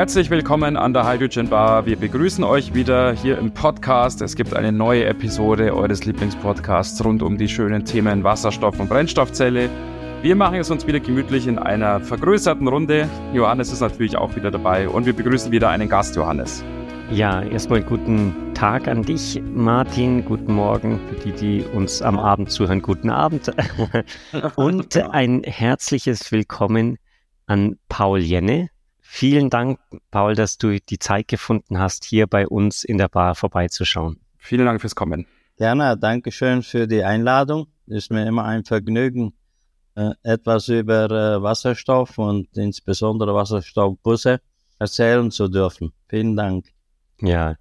Herzlich 0.00 0.30
willkommen 0.30 0.78
an 0.78 0.94
der 0.94 1.06
Hydrogen 1.06 1.50
Bar. 1.50 1.84
Wir 1.84 1.98
begrüßen 1.98 2.42
euch 2.42 2.72
wieder 2.72 3.12
hier 3.12 3.36
im 3.36 3.52
Podcast. 3.52 4.22
Es 4.22 4.34
gibt 4.34 4.56
eine 4.56 4.72
neue 4.72 5.04
Episode 5.04 5.76
eures 5.76 6.06
Lieblingspodcasts 6.06 7.04
rund 7.04 7.22
um 7.22 7.36
die 7.36 7.50
schönen 7.50 7.84
Themen 7.84 8.24
Wasserstoff 8.24 8.80
und 8.80 8.88
Brennstoffzelle. 8.88 9.68
Wir 10.22 10.36
machen 10.36 10.54
es 10.54 10.70
uns 10.70 10.86
wieder 10.86 11.00
gemütlich 11.00 11.46
in 11.46 11.58
einer 11.58 12.00
vergrößerten 12.00 12.66
Runde. 12.66 13.10
Johannes 13.34 13.74
ist 13.74 13.80
natürlich 13.80 14.16
auch 14.16 14.34
wieder 14.34 14.50
dabei 14.50 14.88
und 14.88 15.04
wir 15.04 15.12
begrüßen 15.12 15.52
wieder 15.52 15.68
einen 15.68 15.90
Gast, 15.90 16.16
Johannes. 16.16 16.64
Ja, 17.10 17.42
erstmal 17.42 17.82
guten 17.82 18.54
Tag 18.54 18.88
an 18.88 19.02
dich, 19.02 19.42
Martin. 19.54 20.24
Guten 20.24 20.54
Morgen 20.54 20.98
für 21.10 21.16
die, 21.16 21.32
die 21.32 21.64
uns 21.74 22.00
am 22.00 22.18
Abend 22.18 22.50
zuhören. 22.50 22.80
Guten 22.80 23.10
Abend. 23.10 23.52
Und 24.56 24.96
ein 24.96 25.42
herzliches 25.42 26.32
Willkommen 26.32 26.96
an 27.44 27.76
Paul 27.90 28.20
Jenne. 28.20 28.70
Vielen 29.12 29.50
Dank, 29.50 29.80
Paul, 30.12 30.36
dass 30.36 30.56
du 30.56 30.78
die 30.78 31.00
Zeit 31.00 31.26
gefunden 31.26 31.80
hast, 31.80 32.04
hier 32.04 32.28
bei 32.28 32.46
uns 32.46 32.84
in 32.84 32.96
der 32.96 33.08
Bar 33.08 33.34
vorbeizuschauen. 33.34 34.20
Vielen 34.38 34.66
Dank 34.66 34.80
fürs 34.80 34.94
Kommen. 34.94 35.26
Gerne, 35.58 35.98
danke 35.98 36.30
schön 36.30 36.62
für 36.62 36.86
die 36.86 37.02
Einladung. 37.02 37.66
Ist 37.88 38.12
mir 38.12 38.24
immer 38.24 38.44
ein 38.44 38.64
Vergnügen, 38.64 39.34
äh, 39.96 40.12
etwas 40.22 40.68
über 40.68 41.10
äh, 41.10 41.42
Wasserstoff 41.42 42.18
und 42.18 42.56
insbesondere 42.56 43.34
Wasserstoffbusse 43.34 44.40
erzählen 44.78 45.32
zu 45.32 45.48
dürfen. 45.48 45.92
Vielen 46.08 46.36
Dank. 46.36 46.66
Ja, 47.20 47.56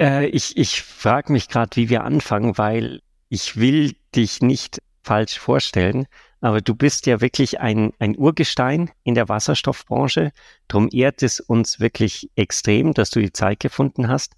äh, 0.00 0.26
ich, 0.26 0.56
ich 0.56 0.82
frage 0.82 1.32
mich 1.32 1.48
gerade, 1.48 1.74
wie 1.74 1.88
wir 1.88 2.04
anfangen, 2.04 2.56
weil 2.56 3.00
ich 3.28 3.56
will 3.56 3.96
dich 4.14 4.40
nicht 4.40 4.78
falsch 5.02 5.36
vorstellen, 5.36 6.06
aber 6.44 6.60
du 6.60 6.74
bist 6.74 7.06
ja 7.06 7.22
wirklich 7.22 7.60
ein, 7.60 7.94
ein 7.98 8.18
Urgestein 8.18 8.90
in 9.02 9.14
der 9.14 9.30
Wasserstoffbranche. 9.30 10.30
Darum 10.68 10.90
ehrt 10.92 11.22
es 11.22 11.40
uns 11.40 11.80
wirklich 11.80 12.30
extrem, 12.36 12.92
dass 12.92 13.08
du 13.08 13.20
die 13.20 13.32
Zeit 13.32 13.60
gefunden 13.60 14.08
hast. 14.08 14.34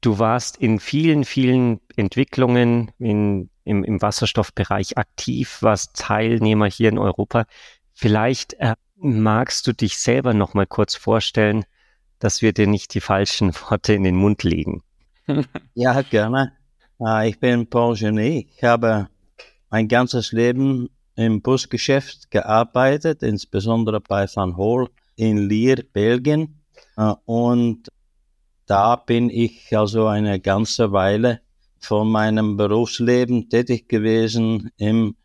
Du 0.00 0.20
warst 0.20 0.56
in 0.58 0.78
vielen, 0.78 1.24
vielen 1.24 1.80
Entwicklungen 1.96 2.92
in, 3.00 3.50
im, 3.64 3.82
im 3.82 4.00
Wasserstoffbereich 4.00 4.98
aktiv, 4.98 5.58
warst 5.60 5.96
Teilnehmer 5.96 6.66
hier 6.66 6.90
in 6.90 6.98
Europa. 6.98 7.44
Vielleicht 7.92 8.54
äh, 8.60 8.76
magst 8.94 9.66
du 9.66 9.72
dich 9.72 9.98
selber 9.98 10.34
noch 10.34 10.54
mal 10.54 10.66
kurz 10.66 10.94
vorstellen, 10.94 11.64
dass 12.20 12.40
wir 12.40 12.52
dir 12.52 12.68
nicht 12.68 12.94
die 12.94 13.00
falschen 13.00 13.52
Worte 13.68 13.94
in 13.94 14.04
den 14.04 14.14
Mund 14.14 14.44
legen. 14.44 14.84
Ja, 15.74 16.02
gerne. 16.02 16.52
Äh, 17.00 17.30
ich 17.30 17.40
bin 17.40 17.68
Paul 17.68 17.96
Genet. 17.96 18.46
Ich 18.56 18.62
habe 18.62 19.08
mein 19.70 19.88
ganzes 19.88 20.30
Leben 20.30 20.88
im 21.18 21.42
Busgeschäft 21.42 22.30
gearbeitet, 22.30 23.22
insbesondere 23.22 24.00
bei 24.00 24.26
Van 24.32 24.56
Hol 24.56 24.88
in 25.16 25.48
Lier, 25.48 25.84
Belgien. 25.92 26.60
Äh, 26.96 27.12
und 27.26 27.88
da 28.66 28.96
bin 28.96 29.28
ich 29.28 29.76
also 29.76 30.06
eine 30.06 30.40
ganze 30.40 30.92
Weile 30.92 31.40
von 31.80 32.08
meinem 32.08 32.56
Berufsleben 32.56 33.48
tätig 33.50 33.88
gewesen 33.88 34.70
im 34.78 35.16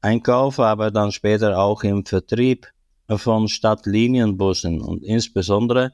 Einkauf, 0.00 0.58
aber 0.58 0.90
dann 0.90 1.12
später 1.12 1.58
auch 1.58 1.84
im 1.84 2.04
Vertrieb 2.04 2.66
von 3.08 3.48
Stadtlinienbussen 3.48 4.80
und 4.80 5.04
insbesondere 5.04 5.92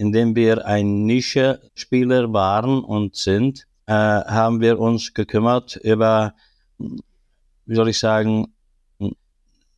indem 0.00 0.34
wir 0.34 0.64
ein 0.64 1.04
Nische-Spieler 1.04 2.32
waren 2.32 2.82
und 2.82 3.16
sind, 3.16 3.66
äh, 3.84 3.92
haben 3.92 4.62
wir 4.62 4.78
uns 4.78 5.12
gekümmert 5.12 5.76
über, 5.76 6.32
wie 6.78 7.74
soll 7.74 7.90
ich 7.90 7.98
sagen, 7.98 8.54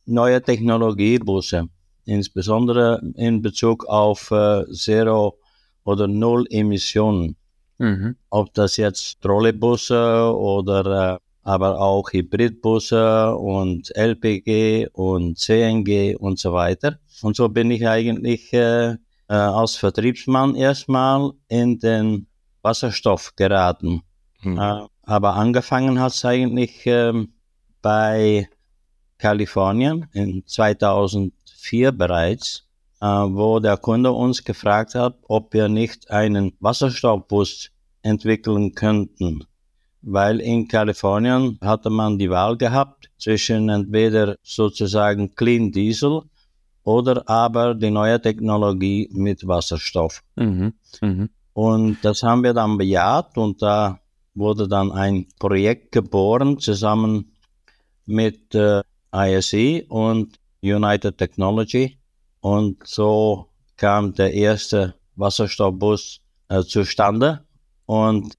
neue 0.05 0.41
Technologiebusse, 0.41 1.67
insbesondere 2.05 3.01
in 3.15 3.41
Bezug 3.41 3.85
auf 3.85 4.31
äh, 4.31 4.65
Zero- 4.71 5.37
oder 5.83 6.07
Null-Emissionen. 6.07 7.35
Mhm. 7.77 8.15
Ob 8.29 8.53
das 8.53 8.77
jetzt 8.77 9.21
Trolleybusse 9.21 10.33
oder 10.35 11.15
äh, 11.15 11.19
aber 11.43 11.79
auch 11.79 12.11
Hybridbusse 12.11 13.35
und 13.35 13.93
LPG 13.95 14.87
und 14.93 15.37
CNG 15.37 16.15
und 16.15 16.39
so 16.39 16.53
weiter. 16.53 16.99
Und 17.21 17.35
so 17.35 17.49
bin 17.49 17.69
ich 17.69 17.85
eigentlich 17.87 18.53
äh, 18.53 18.91
äh, 18.91 18.97
als 19.33 19.75
Vertriebsmann 19.75 20.55
erstmal 20.55 21.31
in 21.49 21.79
den 21.79 22.27
Wasserstoff 22.61 23.35
geraten. 23.35 24.01
Mhm. 24.41 24.57
Äh, 24.57 24.87
aber 25.03 25.35
angefangen 25.35 25.99
hat 25.99 26.13
es 26.13 26.23
eigentlich 26.23 26.85
äh, 26.85 27.13
bei 27.81 28.47
Kalifornien 29.23 30.07
in 30.11 30.43
2004 30.45 31.93
bereits, 31.93 32.67
äh, 32.99 33.05
wo 33.05 33.61
der 33.61 33.77
Kunde 33.77 34.11
uns 34.11 34.43
gefragt 34.43 34.95
hat, 34.95 35.15
ob 35.29 35.53
wir 35.53 35.69
nicht 35.69 36.11
einen 36.11 36.51
Wasserstoffbus 36.59 37.69
entwickeln 38.01 38.75
könnten. 38.75 39.45
Weil 40.01 40.41
in 40.41 40.67
Kalifornien 40.67 41.57
hatte 41.61 41.89
man 41.89 42.19
die 42.19 42.29
Wahl 42.29 42.57
gehabt 42.57 43.09
zwischen 43.17 43.69
entweder 43.69 44.35
sozusagen 44.43 45.33
Clean 45.35 45.71
Diesel 45.71 46.23
oder 46.83 47.23
aber 47.29 47.75
die 47.75 47.91
neue 47.91 48.21
Technologie 48.21 49.09
mit 49.13 49.47
Wasserstoff. 49.47 50.21
Mhm. 50.35 50.73
Mhm. 50.99 51.29
Und 51.53 51.97
das 52.01 52.23
haben 52.23 52.43
wir 52.43 52.53
dann 52.53 52.77
bejaht 52.77 53.37
und 53.37 53.61
da 53.61 54.01
wurde 54.35 54.67
dann 54.67 54.91
ein 54.91 55.27
Projekt 55.39 55.93
geboren 55.93 56.59
zusammen 56.59 57.31
mit 58.05 58.53
äh, 58.53 58.81
ISE 59.13 59.85
und 59.89 60.39
United 60.61 61.17
Technology 61.17 61.97
und 62.41 62.85
so 62.85 63.47
kam 63.77 64.13
der 64.13 64.33
erste 64.33 64.95
Wasserstoffbus 65.15 66.21
äh, 66.49 66.63
zustande 66.63 67.45
und 67.85 68.37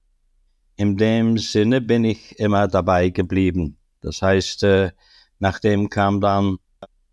in 0.77 0.97
dem 0.97 1.37
Sinne 1.37 1.81
bin 1.81 2.03
ich 2.03 2.37
immer 2.37 2.67
dabei 2.67 3.09
geblieben. 3.09 3.77
Das 4.01 4.21
heißt, 4.21 4.63
äh, 4.63 4.91
nachdem 5.39 5.89
kam 5.89 6.19
dann 6.19 6.57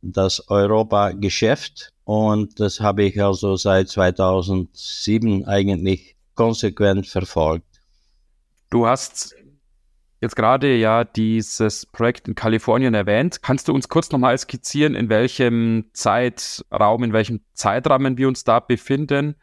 das 0.03 0.49
Europa-Geschäft 0.49 1.93
und 2.05 2.59
das 2.59 2.81
habe 2.81 3.05
ich 3.05 3.23
also 3.23 3.57
seit 3.57 3.89
2007 3.89 5.45
eigentlich 5.47 6.17
konsequent 6.35 7.07
verfolgt. 7.07 7.81
Du 8.71 8.87
hast 8.87 9.35
jetzt 10.23 10.37
gerade 10.37 10.77
ja 10.77 11.03
dieses 11.03 11.85
Projekt 11.85 12.29
in 12.29 12.37
Kalifornien 12.37 12.95
erwähnt. 12.95 13.43
Kannst 13.43 13.67
du 13.67 13.75
uns 13.75 13.89
kurz 13.89 14.13
nochmal 14.13 14.39
skizzieren, 14.39 14.95
in 14.95 15.09
welchem 15.09 15.91
Zeitraum, 15.93 17.03
in 17.03 17.13
welchem 17.13 17.41
Zeitrahmen 17.55 18.17
wir 18.17 18.29
uns 18.29 18.45
da 18.45 18.61
befinden? 18.61 19.35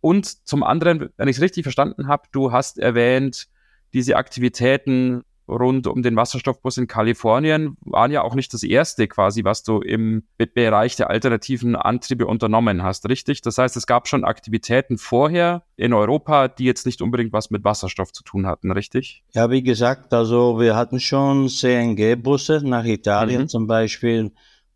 Und 0.00 0.46
zum 0.46 0.64
anderen, 0.64 1.10
wenn 1.16 1.28
ich 1.28 1.36
es 1.36 1.42
richtig 1.42 1.62
verstanden 1.62 2.08
habe, 2.08 2.24
du 2.32 2.50
hast 2.50 2.78
erwähnt, 2.78 3.46
diese 3.92 4.16
Aktivitäten 4.16 5.22
rund 5.50 5.86
um 5.86 6.02
den 6.02 6.16
Wasserstoffbus 6.16 6.78
in 6.78 6.86
Kalifornien 6.86 7.76
waren 7.80 8.12
ja 8.12 8.22
auch 8.22 8.34
nicht 8.34 8.54
das 8.54 8.62
erste 8.62 9.08
quasi, 9.08 9.44
was 9.44 9.62
du 9.62 9.80
im 9.80 10.22
Bereich 10.38 10.96
der 10.96 11.10
alternativen 11.10 11.76
Antriebe 11.76 12.26
unternommen 12.26 12.82
hast, 12.82 13.08
richtig? 13.08 13.42
Das 13.42 13.58
heißt, 13.58 13.76
es 13.76 13.86
gab 13.86 14.08
schon 14.08 14.24
Aktivitäten 14.24 14.98
vorher 14.98 15.64
in 15.76 15.92
Europa, 15.92 16.48
die 16.48 16.64
jetzt 16.64 16.86
nicht 16.86 17.02
unbedingt 17.02 17.32
was 17.32 17.50
mit 17.50 17.64
Wasserstoff 17.64 18.12
zu 18.12 18.22
tun 18.22 18.46
hatten, 18.46 18.70
richtig? 18.70 19.24
Ja, 19.32 19.50
wie 19.50 19.62
gesagt, 19.62 20.14
also 20.14 20.60
wir 20.60 20.76
hatten 20.76 21.00
schon 21.00 21.48
CNG-Busse 21.48 22.62
nach 22.64 22.84
Italien 22.84 23.42
mhm. 23.42 23.48
zum 23.48 23.66
Beispiel 23.66 24.30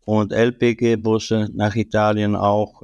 und 0.05 0.33
LPG-Busse 0.33 1.49
nach 1.53 1.75
Italien 1.75 2.35
auch 2.35 2.83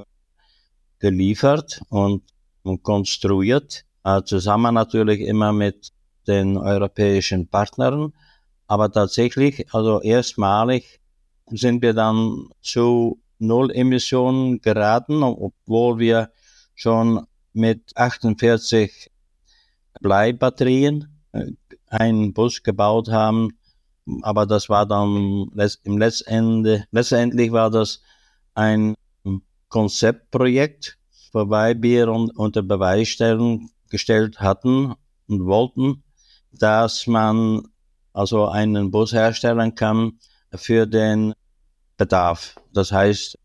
geliefert 0.99 1.81
und, 1.89 2.23
und 2.63 2.83
konstruiert. 2.83 3.85
Äh, 4.03 4.23
zusammen 4.23 4.73
natürlich 4.73 5.21
immer 5.21 5.53
mit 5.53 5.91
den 6.27 6.57
europäischen 6.57 7.47
Partnern. 7.47 8.13
Aber 8.67 8.91
tatsächlich, 8.91 9.73
also 9.73 10.01
erstmalig 10.01 10.99
sind 11.47 11.81
wir 11.81 11.93
dann 11.93 12.47
zu 12.61 13.21
Null-Emissionen 13.39 14.61
geraten, 14.61 15.23
obwohl 15.23 15.99
wir 15.99 16.31
schon 16.75 17.25
mit 17.53 17.95
48 17.95 19.11
Bleibatterien 19.99 21.07
äh, 21.33 21.51
einen 21.89 22.33
Bus 22.33 22.63
gebaut 22.63 23.09
haben. 23.09 23.49
Aber 24.21 24.45
das 24.45 24.69
war 24.69 24.85
dann 24.85 25.51
im 25.83 25.97
Letztende, 25.97 26.85
letztendlich 26.91 27.51
war 27.51 27.69
das 27.69 28.01
ein 28.53 28.95
Konzeptprojekt, 29.69 30.97
wobei 31.31 31.81
wir 31.81 32.09
unter 32.09 32.61
Beweis 32.61 33.07
stellen, 33.09 33.69
gestellt 33.89 34.39
hatten 34.39 34.93
und 35.27 35.45
wollten, 35.45 36.03
dass 36.51 37.07
man 37.07 37.63
also 38.13 38.47
einen 38.47 38.91
Bus 38.91 39.13
herstellen 39.13 39.75
kann 39.75 40.19
für 40.53 40.85
den 40.85 41.33
Bedarf. 41.97 42.55
Das 42.73 42.91
heißt, 42.91 43.37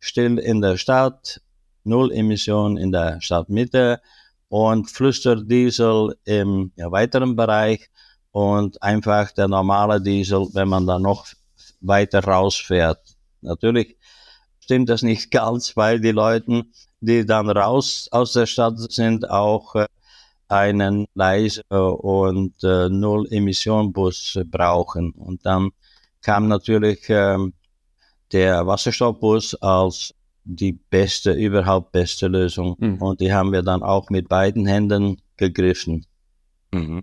still 0.00 0.38
in 0.38 0.60
der 0.60 0.76
Stadt, 0.76 1.40
Null 1.84 2.12
Emission 2.12 2.76
in 2.76 2.92
der 2.92 3.20
Stadtmitte 3.20 4.00
und 4.48 4.90
Flüsterdiesel 4.90 6.16
im 6.24 6.72
weiteren 6.76 7.36
Bereich 7.36 7.88
und 8.32 8.82
einfach 8.82 9.30
der 9.32 9.48
normale 9.48 10.00
Diesel, 10.00 10.48
wenn 10.52 10.68
man 10.68 10.86
da 10.86 10.98
noch 10.98 11.26
weiter 11.80 12.22
rausfährt. 12.22 13.00
Natürlich 13.40 13.96
stimmt 14.60 14.88
das 14.88 15.02
nicht 15.02 15.30
ganz, 15.30 15.76
weil 15.76 16.00
die 16.00 16.12
Leute, 16.12 16.64
die 17.00 17.24
dann 17.24 17.48
raus 17.50 18.08
aus 18.10 18.32
der 18.34 18.46
Stadt 18.46 18.78
sind, 18.78 19.28
auch 19.30 19.74
äh, 19.74 19.86
einen 20.50 21.06
leise 21.14 21.62
und 21.68 22.62
äh, 22.62 22.88
Null-Emission-Bus 22.88 24.40
brauchen. 24.46 25.12
Und 25.12 25.46
dann 25.46 25.70
kam 26.22 26.48
natürlich 26.48 27.08
äh, 27.08 27.38
der 28.32 28.66
Wasserstoffbus 28.66 29.54
als 29.56 30.14
die 30.44 30.72
beste, 30.72 31.32
überhaupt 31.32 31.92
beste 31.92 32.28
Lösung. 32.28 32.76
Mhm. 32.78 33.02
Und 33.02 33.20
die 33.20 33.32
haben 33.32 33.52
wir 33.52 33.62
dann 33.62 33.82
auch 33.82 34.10
mit 34.10 34.28
beiden 34.28 34.66
Händen 34.66 35.20
gegriffen. 35.36 36.06
Mhm. 36.72 37.02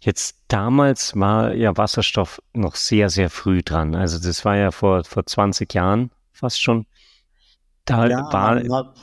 Jetzt 0.00 0.44
damals 0.48 1.14
war 1.16 1.54
ja 1.54 1.76
Wasserstoff 1.76 2.40
noch 2.52 2.76
sehr, 2.76 3.10
sehr 3.10 3.30
früh 3.30 3.62
dran. 3.62 3.94
Also 3.94 4.18
das 4.18 4.44
war 4.44 4.56
ja 4.56 4.70
vor, 4.70 5.04
vor 5.04 5.26
20 5.26 5.72
Jahren 5.74 6.10
fast 6.32 6.62
schon. 6.62 6.86
Da 7.84 8.06
ja, 8.06 8.32
war, 8.32 8.56
hat, 8.56 8.96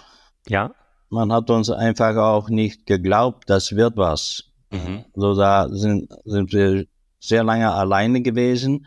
ja. 0.47 0.73
Man 1.09 1.31
hat 1.31 1.49
uns 1.49 1.69
einfach 1.69 2.15
auch 2.17 2.49
nicht 2.49 2.85
geglaubt, 2.85 3.49
das 3.49 3.75
wird 3.75 3.97
was. 3.97 4.43
Mhm. 4.71 5.05
Also 5.15 5.35
da 5.35 5.69
sind, 5.69 6.11
sind 6.25 6.51
wir 6.51 6.85
sehr 7.19 7.43
lange 7.43 7.71
alleine 7.71 8.21
gewesen, 8.21 8.85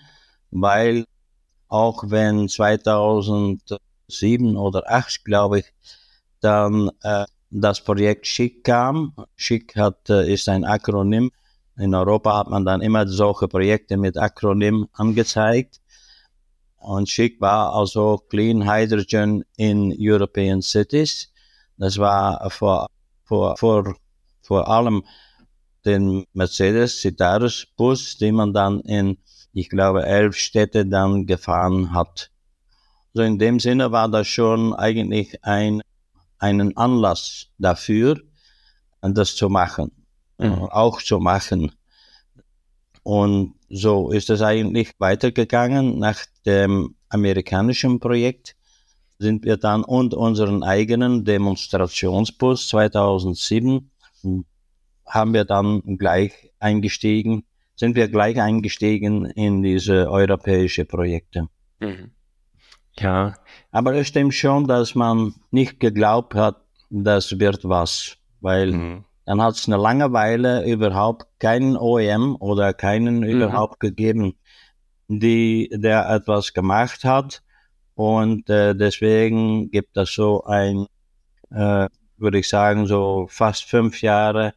weil 0.51 1.05
auch 1.69 2.05
wenn 2.07 2.49
2007 2.49 4.57
oder 4.57 4.83
2008, 4.83 5.25
glaube 5.25 5.59
ich, 5.61 5.73
dann 6.41 6.91
äh, 7.03 7.25
das 7.51 7.83
Projekt 7.83 8.27
SCHIC 8.27 8.65
kam. 8.65 9.15
SCHIC 9.37 9.77
hat, 9.77 10.11
äh, 10.11 10.33
ist 10.33 10.49
ein 10.49 10.65
Akronym. 10.65 11.31
In 11.77 11.95
Europa 11.95 12.37
hat 12.37 12.49
man 12.49 12.65
dann 12.65 12.81
immer 12.81 13.07
solche 13.07 13.49
Projekte 13.49 13.97
mit 13.97 14.17
Akronym 14.17 14.89
angezeigt. 14.93 15.81
Und 16.77 17.09
SCHIC 17.09 17.41
war 17.41 17.75
also 17.75 18.19
Clean 18.29 18.71
Hydrogen 18.71 19.45
in 19.57 19.95
European 19.99 20.63
Cities. 20.63 21.33
Das 21.79 21.99
war 21.99 22.51
vor, 22.51 22.89
vor, 23.25 23.57
vor, 23.57 23.97
vor 24.43 24.69
allem 24.69 25.05
den 25.85 26.25
Mercedes 26.33 27.01
Citaros 27.01 27.67
Bus, 27.77 28.19
den 28.19 28.35
man 28.35 28.53
dann 28.53 28.81
in, 28.81 29.19
ich 29.53 29.69
glaube, 29.71 30.05
elf 30.05 30.37
Städte 30.37 30.85
dann 30.85 31.27
gefahren 31.27 31.93
hat. 31.93 32.31
So 33.15 33.23
in 33.23 33.39
dem 33.39 33.59
Sinne 33.59 33.91
war 33.91 34.09
das 34.09 34.27
schon 34.27 34.75
eigentlich 34.75 35.43
ein 35.45 35.83
einen 36.39 36.77
Anlass 36.77 37.49
dafür, 37.59 38.21
das 39.01 39.37
zu 39.37 39.49
machen, 39.49 39.91
mhm. 40.39 40.65
auch 40.71 41.03
zu 41.03 41.19
machen. 41.19 41.73
Und 43.03 43.55
so 43.69 44.11
ist 44.11 44.31
es 44.31 44.43
eigentlich 44.43 44.93
weitergegangen. 44.99 45.99
Nach 45.99 46.19
dem 46.45 46.95
amerikanischen 47.09 48.01
Projekt 48.01 48.55
sind 49.19 49.45
wir 49.45 49.57
dann 49.57 49.85
und 49.85 50.15
unseren 50.15 50.63
eigenen 50.63 51.25
Demonstrationsbus 51.25 52.69
2007 52.69 53.91
haben 55.07 55.35
wir 55.35 55.45
dann 55.45 55.99
gleich 55.99 56.53
eingestiegen, 56.61 57.45
sind 57.75 57.97
wir 57.97 58.09
gleich 58.09 58.41
eingestiegen 58.41 59.27
in 59.27 59.63
diese 59.63 60.11
europäische 60.11 60.85
Projekte. 60.85 61.49
Mhm. 61.81 62.13
Ja. 62.99 63.35
Aber 63.71 63.95
es 63.95 64.09
stimmt 64.09 64.35
schon, 64.35 64.67
dass 64.67 64.95
man 64.95 65.35
nicht 65.51 65.81
geglaubt 65.81 66.35
hat, 66.35 66.57
das 66.91 67.39
wird 67.39 67.69
was, 67.69 68.17
weil 68.41 68.73
mhm. 68.73 69.05
dann 69.25 69.43
hat 69.43 69.55
es 69.55 69.67
eine 69.67 69.77
Langeweile 69.77 70.65
überhaupt 70.67 71.27
keinen 71.39 71.77
OEM 71.77 72.37
oder 72.37 72.73
keinen 72.73 73.19
mhm. 73.19 73.25
überhaupt 73.29 73.81
gegeben, 73.81 74.35
die 75.09 75.71
der 75.73 76.09
etwas 76.09 76.53
gemacht 76.53 77.05
hat. 77.05 77.43
Und 77.99 78.49
äh, 78.49 78.77
deswegen 78.77 79.73
gibt 79.73 79.97
es 79.97 80.15
so 80.15 80.45
ein, 80.45 80.87
äh, 81.51 81.89
würde 82.17 82.39
ich 82.39 82.49
sagen, 82.49 82.87
so 82.87 83.27
fast 83.29 83.65
fünf 83.65 84.03
Jahre 84.03 84.55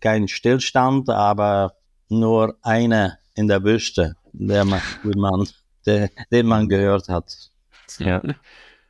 kein 0.00 0.26
Stillstand, 0.26 1.10
aber 1.10 1.74
nur 2.08 2.56
eine 2.62 3.18
in 3.34 3.48
der 3.48 3.62
Wüste, 3.62 4.16
der 4.32 4.64
man, 4.64 4.80
man 5.04 5.46
der, 5.84 6.08
den 6.32 6.46
man 6.46 6.66
gehört 6.66 7.10
hat. 7.10 7.50
Ja. 7.98 8.22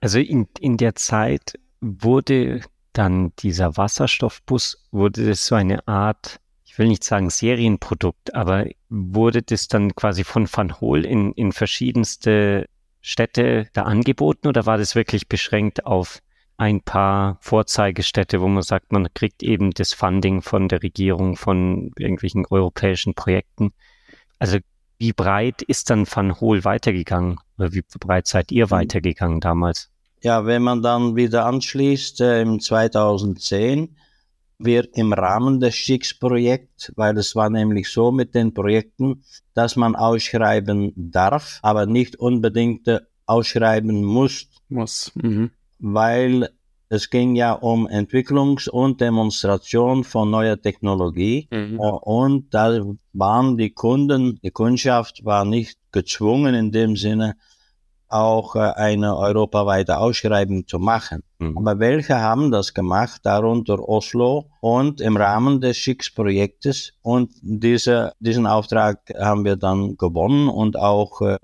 Also 0.00 0.20
in, 0.20 0.46
in 0.60 0.76
der 0.76 0.94
Zeit 0.94 1.58
wurde 1.80 2.60
dann 2.92 3.32
dieser 3.40 3.76
Wasserstoffbus, 3.76 4.86
wurde 4.92 5.26
das 5.26 5.44
so 5.44 5.56
eine 5.56 5.88
Art, 5.88 6.38
ich 6.64 6.78
will 6.78 6.86
nicht 6.86 7.02
sagen 7.02 7.30
Serienprodukt, 7.30 8.32
aber 8.32 8.66
wurde 8.90 9.42
das 9.42 9.66
dann 9.66 9.92
quasi 9.96 10.22
von 10.22 10.46
Van 10.48 10.80
Hool 10.80 11.04
in, 11.04 11.32
in 11.32 11.50
verschiedenste 11.50 12.66
Städte 13.06 13.68
da 13.72 13.82
angeboten 13.82 14.48
oder 14.48 14.66
war 14.66 14.78
das 14.78 14.96
wirklich 14.96 15.28
beschränkt 15.28 15.86
auf 15.86 16.20
ein 16.56 16.80
paar 16.80 17.38
Vorzeigestädte, 17.40 18.40
wo 18.40 18.48
man 18.48 18.64
sagt, 18.64 18.90
man 18.90 19.06
kriegt 19.14 19.44
eben 19.44 19.70
das 19.70 19.92
Funding 19.92 20.42
von 20.42 20.68
der 20.68 20.82
Regierung, 20.82 21.36
von 21.36 21.92
irgendwelchen 21.96 22.46
europäischen 22.50 23.14
Projekten? 23.14 23.72
Also 24.40 24.58
wie 24.98 25.12
breit 25.12 25.62
ist 25.62 25.90
dann 25.90 26.04
Van 26.12 26.40
Hool 26.40 26.64
weitergegangen? 26.64 27.38
Oder 27.58 27.72
wie 27.72 27.84
breit 28.00 28.26
seid 28.26 28.50
ihr 28.50 28.64
hm. 28.64 28.70
weitergegangen 28.72 29.38
damals? 29.38 29.88
Ja, 30.22 30.44
wenn 30.44 30.62
man 30.62 30.82
dann 30.82 31.14
wieder 31.14 31.46
anschließt, 31.46 32.20
äh, 32.22 32.42
im 32.42 32.58
2010, 32.58 33.96
wir 34.58 34.88
im 34.94 35.12
Rahmen 35.12 35.60
des 35.60 35.74
Schicks-Projekts, 35.74 36.92
weil 36.96 37.18
es 37.18 37.36
war 37.36 37.50
nämlich 37.50 37.90
so 37.90 38.10
mit 38.10 38.34
den 38.34 38.54
Projekten, 38.54 39.22
dass 39.54 39.76
man 39.76 39.94
ausschreiben 39.94 40.92
darf, 40.96 41.58
aber 41.62 41.86
nicht 41.86 42.16
unbedingt 42.16 42.88
ausschreiben 43.26 44.02
muss. 44.02 44.48
Muss. 44.68 45.12
Mhm. 45.14 45.50
Weil 45.78 46.50
es 46.88 47.10
ging 47.10 47.34
ja 47.34 47.52
um 47.52 47.86
Entwicklungs- 47.86 48.68
und 48.68 49.00
Demonstration 49.00 50.04
von 50.04 50.30
neuer 50.30 50.60
Technologie. 50.60 51.48
Mhm. 51.50 51.78
Und 51.80 52.54
da 52.54 52.80
waren 53.12 53.56
die 53.56 53.70
Kunden, 53.70 54.38
die 54.42 54.50
Kundschaft 54.50 55.24
war 55.24 55.44
nicht 55.44 55.78
gezwungen 55.92 56.54
in 56.54 56.70
dem 56.70 56.96
Sinne, 56.96 57.36
auch 58.08 58.56
äh, 58.56 58.60
eine 58.60 59.16
europaweite 59.16 59.98
Ausschreibung 59.98 60.66
zu 60.66 60.78
machen. 60.78 61.22
Mhm. 61.38 61.58
Aber 61.58 61.78
welche 61.78 62.20
haben 62.20 62.50
das 62.50 62.74
gemacht, 62.74 63.20
darunter 63.24 63.88
Oslo 63.88 64.46
und 64.60 65.00
im 65.00 65.16
Rahmen 65.16 65.60
des 65.60 65.76
Schicks-Projektes. 65.76 66.92
Und 67.02 67.32
diese, 67.42 68.12
diesen 68.20 68.46
Auftrag 68.46 69.00
haben 69.18 69.44
wir 69.44 69.56
dann 69.56 69.96
gewonnen 69.96 70.48
und 70.48 70.78
auch 70.78 71.20
äh, 71.20 71.38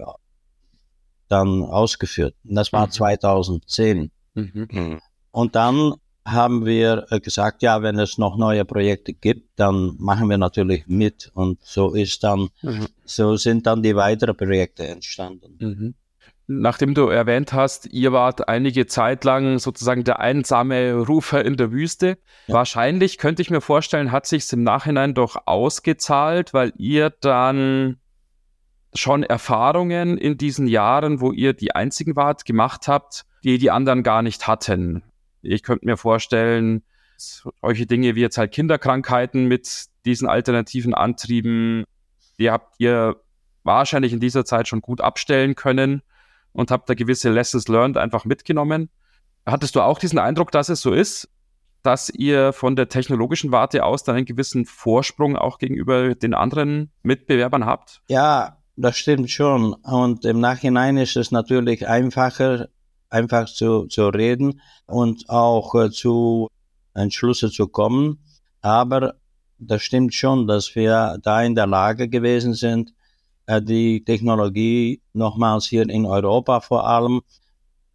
dann 1.28 1.64
ausgeführt. 1.64 2.34
Das 2.44 2.72
war 2.72 2.86
mhm. 2.86 2.90
2010. 2.90 4.10
Mhm. 4.34 4.68
mhm. 4.70 5.00
Und 5.30 5.56
dann 5.56 5.94
haben 6.24 6.66
wir 6.66 7.06
äh, 7.10 7.20
gesagt, 7.20 7.62
ja, 7.62 7.82
wenn 7.82 7.98
es 7.98 8.18
noch 8.18 8.36
neue 8.36 8.64
Projekte 8.64 9.12
gibt, 9.12 9.58
dann 9.58 9.96
machen 9.98 10.28
wir 10.30 10.38
natürlich 10.38 10.86
mit. 10.86 11.30
Und 11.34 11.58
so 11.62 11.94
ist 11.94 12.22
dann, 12.22 12.48
mhm. 12.62 12.86
so 13.04 13.36
sind 13.36 13.66
dann 13.66 13.82
die 13.82 13.96
weiteren 13.96 14.36
Projekte 14.36 14.86
entstanden. 14.86 15.56
Nachdem 16.60 16.92
du 16.94 17.06
erwähnt 17.06 17.52
hast, 17.54 17.86
ihr 17.86 18.12
wart 18.12 18.48
einige 18.48 18.86
Zeit 18.86 19.24
lang 19.24 19.58
sozusagen 19.58 20.04
der 20.04 20.20
einsame 20.20 20.94
Rufer 20.94 21.44
in 21.44 21.56
der 21.56 21.72
Wüste. 21.72 22.18
Ja. 22.46 22.54
Wahrscheinlich 22.56 23.16
könnte 23.16 23.40
ich 23.40 23.50
mir 23.50 23.62
vorstellen, 23.62 24.12
hat 24.12 24.26
sich 24.26 24.52
im 24.52 24.62
Nachhinein 24.62 25.14
doch 25.14 25.36
ausgezahlt, 25.46 26.52
weil 26.52 26.72
ihr 26.76 27.10
dann 27.10 27.96
schon 28.92 29.22
Erfahrungen 29.22 30.18
in 30.18 30.36
diesen 30.36 30.66
Jahren, 30.66 31.20
wo 31.20 31.32
ihr 31.32 31.54
die 31.54 31.74
einzigen 31.74 32.16
wart, 32.16 32.44
gemacht 32.44 32.86
habt, 32.86 33.24
die 33.44 33.56
die 33.56 33.70
anderen 33.70 34.02
gar 34.02 34.20
nicht 34.20 34.46
hatten. 34.46 35.02
Ich 35.40 35.62
könnte 35.62 35.86
mir 35.86 35.96
vorstellen, 35.96 36.82
solche 37.16 37.86
Dinge 37.86 38.14
wie 38.14 38.20
jetzt 38.20 38.36
halt 38.36 38.52
Kinderkrankheiten 38.52 39.46
mit 39.46 39.86
diesen 40.04 40.28
alternativen 40.28 40.92
Antrieben, 40.92 41.84
die 42.38 42.50
habt 42.50 42.74
ihr 42.78 43.16
wahrscheinlich 43.62 44.12
in 44.12 44.20
dieser 44.20 44.44
Zeit 44.44 44.68
schon 44.68 44.82
gut 44.82 45.00
abstellen 45.00 45.54
können 45.54 46.02
und 46.52 46.70
habt 46.70 46.88
da 46.88 46.94
gewisse 46.94 47.30
Lessons 47.30 47.68
learned 47.68 47.96
einfach 47.96 48.24
mitgenommen. 48.24 48.90
Hattest 49.46 49.74
du 49.74 49.80
auch 49.80 49.98
diesen 49.98 50.18
Eindruck, 50.18 50.52
dass 50.52 50.68
es 50.68 50.80
so 50.80 50.92
ist, 50.92 51.28
dass 51.82 52.10
ihr 52.10 52.52
von 52.52 52.76
der 52.76 52.88
technologischen 52.88 53.50
Warte 53.50 53.84
aus 53.84 54.04
dann 54.04 54.16
einen 54.16 54.24
gewissen 54.26 54.66
Vorsprung 54.66 55.36
auch 55.36 55.58
gegenüber 55.58 56.14
den 56.14 56.34
anderen 56.34 56.92
Mitbewerbern 57.02 57.66
habt? 57.66 58.02
Ja, 58.08 58.58
das 58.76 58.96
stimmt 58.96 59.30
schon. 59.30 59.74
Und 59.74 60.24
im 60.24 60.40
Nachhinein 60.40 60.96
ist 60.96 61.16
es 61.16 61.30
natürlich 61.32 61.88
einfacher, 61.88 62.68
einfach 63.10 63.46
zu, 63.46 63.86
zu 63.86 64.08
reden 64.08 64.60
und 64.86 65.28
auch 65.28 65.74
äh, 65.74 65.90
zu 65.90 66.48
Entschlüsse 66.94 67.50
zu 67.50 67.68
kommen. 67.68 68.18
Aber 68.60 69.14
das 69.58 69.82
stimmt 69.82 70.14
schon, 70.14 70.46
dass 70.46 70.74
wir 70.74 71.18
da 71.22 71.42
in 71.42 71.54
der 71.54 71.66
Lage 71.66 72.08
gewesen 72.08 72.54
sind, 72.54 72.94
die 73.60 74.04
Technologie 74.04 75.00
nochmals 75.12 75.66
hier 75.66 75.88
in 75.88 76.06
Europa 76.06 76.60
vor 76.60 76.86
allem 76.86 77.22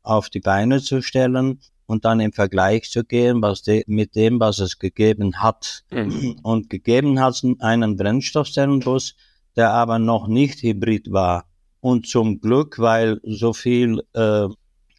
auf 0.03 0.29
die 0.29 0.39
Beine 0.39 0.81
zu 0.81 1.01
stellen 1.01 1.59
und 1.85 2.05
dann 2.05 2.19
im 2.19 2.33
Vergleich 2.33 2.89
zu 2.91 3.03
gehen, 3.03 3.41
was 3.41 3.63
de, 3.63 3.83
mit 3.87 4.15
dem, 4.15 4.39
was 4.39 4.59
es 4.59 4.77
gegeben 4.77 5.41
hat. 5.41 5.83
Mhm. 5.91 6.39
Und 6.43 6.69
gegeben 6.69 7.19
hat 7.19 7.35
es 7.35 7.45
einen 7.59 7.95
Brennstoffzellenbus, 7.95 9.15
der 9.55 9.71
aber 9.71 9.97
noch 9.97 10.27
nicht 10.27 10.61
hybrid 10.61 11.11
war. 11.11 11.45
Und 11.79 12.07
zum 12.07 12.41
Glück, 12.41 12.79
weil 12.79 13.19
so 13.23 13.53
viel 13.53 14.03
äh, 14.13 14.47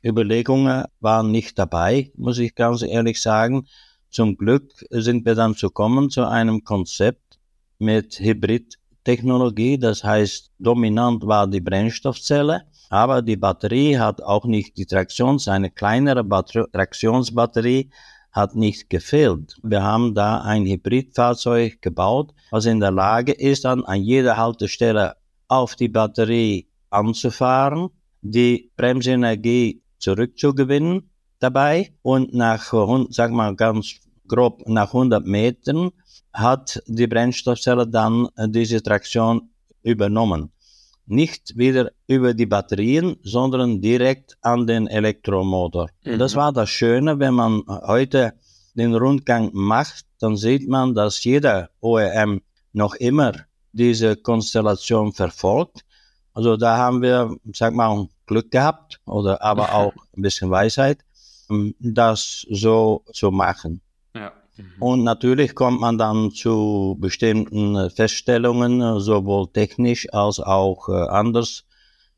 Überlegungen 0.05 0.85
waren 1.01 1.31
nicht 1.31 1.59
dabei, 1.59 2.11
muss 2.17 2.39
ich 2.39 2.55
ganz 2.55 2.83
ehrlich 2.83 3.21
sagen. 3.21 3.67
Zum 4.11 4.37
Glück 4.37 4.73
sind 4.91 5.27
wir 5.27 5.35
dann 5.35 5.55
zu 5.55 5.71
kommen 5.71 6.09
zu 6.09 6.27
einem 6.27 6.65
Konzept 6.65 7.39
mit 7.79 8.19
Hybridtechnologie. 9.09 9.79
Das 9.79 10.05
heißt, 10.05 10.51
dominant 10.59 11.27
war 11.27 11.47
die 11.47 11.61
Brennstoffzelle, 11.61 12.63
aber 12.91 13.23
die 13.23 13.37
Batterie 13.37 13.99
hat 13.99 14.23
auch 14.23 14.45
nicht 14.45 14.77
die 14.77 14.87
Traktions, 14.87 15.49
eine 15.49 15.71
kleinere 15.71 16.25
Batter 16.25 16.67
Traktionsbatterie 16.71 17.91
hat 18.33 18.55
nicht 18.55 18.91
gefehlt. 18.91 19.57
Wir 19.63 19.83
haben 19.83 20.15
da 20.15 20.43
ein 20.43 20.67
Hybridfahrzeug 20.67 21.81
gebaut, 21.81 22.35
was 22.51 22.67
in 22.67 22.81
der 22.81 22.91
Lage 22.91 23.33
ist, 23.33 23.65
dann 23.65 23.85
an 23.85 24.03
jeder 24.03 24.37
Haltestelle 24.37 25.17
auf 25.49 25.75
die 25.75 25.89
Batterie 25.89 26.69
anzufahren, 26.91 27.89
die 28.21 28.71
Bremsenergie 28.77 29.83
zurückzugewinnen 29.99 31.11
dabei 31.41 31.95
und 32.03 32.35
nach, 32.35 32.73
sag 33.11 33.33
mal 33.33 33.57
ganz 33.57 33.95
grob, 34.29 34.63
nach 34.69 34.89
100 34.89 35.25
Metern 35.27 35.91
hat 36.39 36.81
die 36.87 37.07
Brennstoffzelle 37.07 37.87
dann 37.87 38.29
diese 38.47 38.83
Traktion 38.83 39.51
übernommen. 39.83 40.51
Nicht 41.07 41.57
wieder 41.57 41.91
über 42.07 42.35
die 42.35 42.47
Batterien, 42.47 43.17
sondern 43.23 43.81
direkt 43.81 44.37
an 44.43 44.67
den 44.67 44.87
Elektromotor. 44.87 45.89
Mhm. 46.05 46.19
Das 46.19 46.37
war 46.37 46.53
das 46.53 46.69
Schöne, 46.69 47.19
wenn 47.19 47.35
man 47.35 47.63
heute 47.67 48.35
den 48.75 48.95
Rundgang 48.95 49.51
macht, 49.53 50.07
dann 50.21 50.37
sieht 50.37 50.69
man, 50.69 50.95
dass 50.95 51.25
jeder 51.25 51.71
OEM 51.81 52.41
noch 52.73 52.95
immer 52.95 53.33
diese 53.73 54.17
Konstellation 54.17 55.13
verfolgt. 55.13 55.85
Also 56.33 56.57
da 56.57 56.77
haben 56.77 57.03
wir, 57.03 57.37
sag 57.53 57.75
mal, 57.75 58.07
Glück 58.27 58.51
gehabt 58.51 59.01
oder 59.07 59.43
aber 59.43 59.75
auch 59.81 59.95
ein 60.17 60.23
bisschen 60.23 60.51
Weisheit, 60.51 60.99
um 61.49 61.75
das 61.81 62.47
so 62.51 63.03
zu 63.13 63.31
machen. 63.31 63.81
Mhm. 64.59 64.83
Und 64.83 65.05
natürlich 65.05 65.55
kommt 65.55 65.81
man 65.81 65.99
dann 65.99 66.31
zu 66.33 66.97
bestimmten 67.01 67.91
Feststellungen, 67.91 69.01
sowohl 69.01 69.49
technisch 69.53 70.13
als 70.13 70.41
auch 70.41 70.89
äh, 70.89 71.09
anders, 71.09 71.65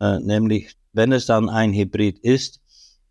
äh, 0.00 0.18
nämlich 0.18 0.76
wenn 0.92 1.12
es 1.12 1.26
dann 1.26 1.48
ein 1.48 1.72
Hybrid 1.72 2.18
ist, 2.18 2.60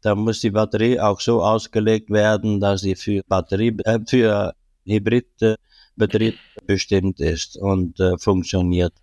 dann 0.01 0.19
muss 0.19 0.41
die 0.41 0.51
Batterie 0.51 0.99
auch 0.99 1.19
so 1.19 1.43
ausgelegt 1.43 2.09
werden, 2.09 2.59
dass 2.59 2.81
sie 2.81 2.95
für 2.95 3.21
Batterie, 3.27 3.75
äh, 3.85 3.99
für 4.07 4.53
Hybridbetrieb 4.85 6.35
bestimmt 6.65 7.19
ist 7.19 7.57
und 7.57 7.99
äh, 7.99 8.17
funktioniert. 8.17 8.93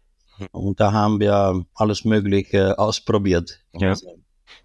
Und 0.53 0.81
da 0.81 0.93
haben 0.93 1.21
wir 1.21 1.65
alles 1.75 2.05
Mögliche 2.05 2.79
ausprobiert. 2.79 3.61
Ja. 3.79 3.95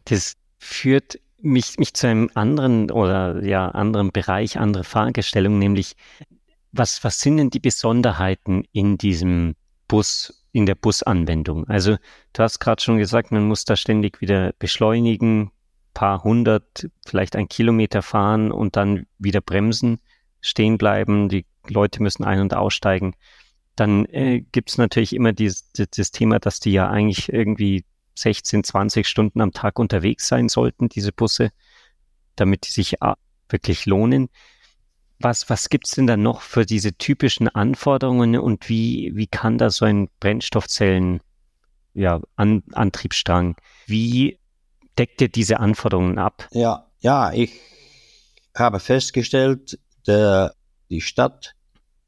Das 0.06 0.36
führt 0.58 1.20
mich, 1.42 1.78
mich 1.78 1.94
zu 1.94 2.08
einem 2.08 2.30
anderen 2.34 2.92
oder 2.92 3.44
ja, 3.44 3.70
anderen 3.70 4.12
Bereich, 4.12 4.58
andere 4.58 4.84
Fragestellung, 4.84 5.60
nämlich 5.60 5.96
was, 6.72 7.04
was 7.04 7.20
sind 7.20 7.38
denn 7.38 7.50
die 7.50 7.60
Besonderheiten 7.60 8.64
in 8.72 8.98
diesem 8.98 9.56
Bus, 9.88 10.46
in 10.52 10.66
der 10.66 10.76
Busanwendung? 10.76 11.68
Also 11.68 11.98
du 12.34 12.44
hast 12.44 12.60
gerade 12.60 12.82
schon 12.82 12.98
gesagt, 12.98 13.32
man 13.32 13.48
muss 13.48 13.66
da 13.66 13.76
ständig 13.76 14.22
wieder 14.22 14.54
beschleunigen, 14.58 15.52
paar 15.94 16.24
hundert, 16.24 16.88
vielleicht 17.06 17.36
ein 17.36 17.50
Kilometer 17.50 18.02
fahren 18.02 18.52
und 18.52 18.78
dann 18.78 19.06
wieder 19.18 19.42
bremsen, 19.42 20.00
stehen 20.40 20.78
bleiben, 20.78 21.28
die 21.28 21.46
Leute 21.68 22.02
müssen 22.02 22.24
ein- 22.24 22.40
und 22.40 22.54
aussteigen 22.54 23.16
dann 23.76 24.06
äh, 24.06 24.42
gibt 24.52 24.70
es 24.70 24.78
natürlich 24.78 25.16
immer 25.16 25.34
dieses, 25.34 25.72
das 25.74 26.12
Thema, 26.12 26.40
dass 26.40 26.60
die 26.60 26.72
ja 26.72 26.90
eigentlich 26.90 27.32
irgendwie 27.32 27.86
16, 28.22 28.64
20 28.64 29.08
Stunden 29.08 29.42
am 29.42 29.52
Tag 29.52 29.80
unterwegs 29.80 30.28
sein 30.28 30.50
sollten, 30.50 30.90
diese 30.90 31.12
Busse, 31.12 31.52
damit 32.36 32.68
die 32.68 32.72
sich 32.72 33.02
äh, 33.02 33.14
wirklich 33.50 33.86
lohnen. 33.86 34.30
Was, 35.20 35.50
was 35.50 35.70
gibt's 35.70 35.92
denn 35.92 36.08
da 36.08 36.18
noch 36.18 36.42
für 36.42 36.66
diese 36.66 36.94
typischen 36.94 37.48
Anforderungen 37.48 38.40
und 38.40 38.70
wie, 38.70 39.12
wie 39.14 39.28
kann 39.28 39.58
da 39.58 39.70
so 39.70 39.86
ein 39.86 40.10
Brennstoffzellen 40.20 41.22
ja, 41.94 42.22
An, 42.36 42.64
Antriebsstrang, 42.72 43.56
wie 43.86 44.40
deckt 44.98 45.22
ihr 45.22 45.30
diese 45.30 45.60
Anforderungen 45.60 46.18
ab? 46.18 46.48
Ja, 46.52 46.88
ja, 47.00 47.32
ich 47.34 47.52
habe 48.56 48.80
festgestellt, 48.80 49.80
der, 50.08 50.54
die 50.90 51.02
Stadt 51.02 51.56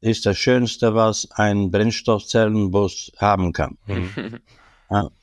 ist 0.00 0.26
das 0.26 0.36
Schönste, 0.36 0.94
was 0.94 1.30
ein 1.32 1.70
Brennstoffzellenbus 1.70 3.12
haben 3.18 3.52
kann. 3.52 3.78
Mhm. 3.86 4.40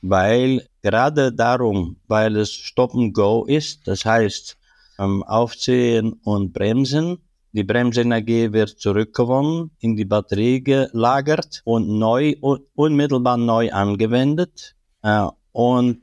Weil 0.02 0.66
gerade 0.82 1.32
darum, 1.32 1.96
weil 2.08 2.36
es 2.36 2.52
Stop 2.52 2.94
and 2.94 3.14
Go 3.14 3.44
ist, 3.44 3.86
das 3.86 4.04
heißt 4.04 4.58
ähm, 4.98 5.22
Aufziehen 5.22 6.14
und 6.24 6.52
Bremsen, 6.52 7.18
die 7.54 7.64
Bremsenergie 7.64 8.52
wird 8.52 8.70
zurückgewonnen, 8.80 9.70
in 9.80 9.94
die 9.94 10.06
Batterie 10.06 10.62
gelagert 10.62 11.60
und 11.64 11.86
neu, 11.86 12.34
unmittelbar 12.74 13.36
neu 13.36 13.70
angewendet. 13.70 14.74
Äh, 15.02 15.26
und 15.52 16.02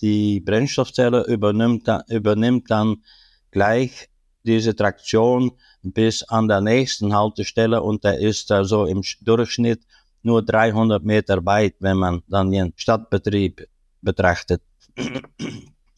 die 0.00 0.40
Brennstoffzelle 0.40 1.26
übernimmt, 1.26 1.86
übernimmt 2.08 2.70
dann 2.70 3.02
gleich 3.50 4.08
diese 4.44 4.74
Traktion 4.74 5.52
bis 5.82 6.22
an 6.22 6.48
der 6.48 6.62
nächsten 6.62 7.14
Haltestelle 7.14 7.82
und 7.82 8.02
der 8.04 8.18
ist 8.18 8.50
also 8.50 8.86
im 8.86 9.02
Durchschnitt 9.20 9.82
nur 10.22 10.42
300 10.42 11.04
Meter 11.04 11.44
weit, 11.44 11.74
wenn 11.80 11.98
man 11.98 12.22
dann 12.28 12.50
den 12.50 12.72
Stadtbetrieb 12.76 13.66
betrachtet. 14.02 14.62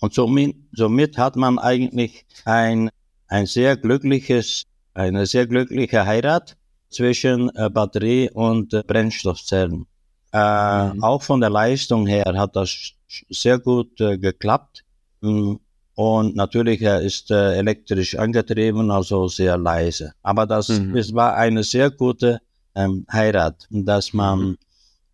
Und 0.00 0.14
somit, 0.14 0.56
somit 0.72 1.18
hat 1.18 1.36
man 1.36 1.58
eigentlich 1.58 2.24
ein, 2.44 2.90
ein 3.28 3.46
sehr 3.46 3.76
glückliches, 3.76 4.64
eine 4.94 5.26
sehr 5.26 5.46
glückliche 5.46 6.06
Heirat 6.06 6.56
zwischen 6.90 7.50
äh, 7.54 7.68
Batterie 7.70 8.30
und 8.30 8.72
äh, 8.72 8.82
Brennstoffzellen. 8.82 9.86
Äh, 10.32 10.88
mhm. 10.88 11.02
Auch 11.02 11.22
von 11.22 11.40
der 11.40 11.50
Leistung 11.50 12.06
her 12.06 12.32
hat 12.36 12.56
das 12.56 12.92
sehr 13.30 13.58
gut 13.58 14.00
äh, 14.00 14.18
geklappt. 14.18 14.84
Hm, 15.22 15.58
und 15.94 16.36
natürlich, 16.36 16.80
er 16.80 17.00
ist 17.00 17.30
äh, 17.32 17.56
elektrisch 17.56 18.16
angetrieben, 18.16 18.90
also 18.90 19.26
sehr 19.26 19.58
leise. 19.58 20.12
Aber 20.22 20.46
das, 20.46 20.68
mhm. 20.68 20.96
es 20.96 21.12
war 21.12 21.34
eine 21.34 21.64
sehr 21.64 21.90
gute 21.90 22.40
ähm, 22.76 23.04
Heirat, 23.10 23.66
dass 23.70 24.12
man 24.12 24.56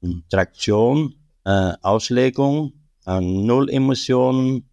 mhm. 0.03 0.25
Traktion, 0.29 1.15
äh, 1.45 1.73
Auslegung, 1.83 2.73
äh, 3.07 3.21
Null 3.21 3.71
Emissionen 3.71 4.69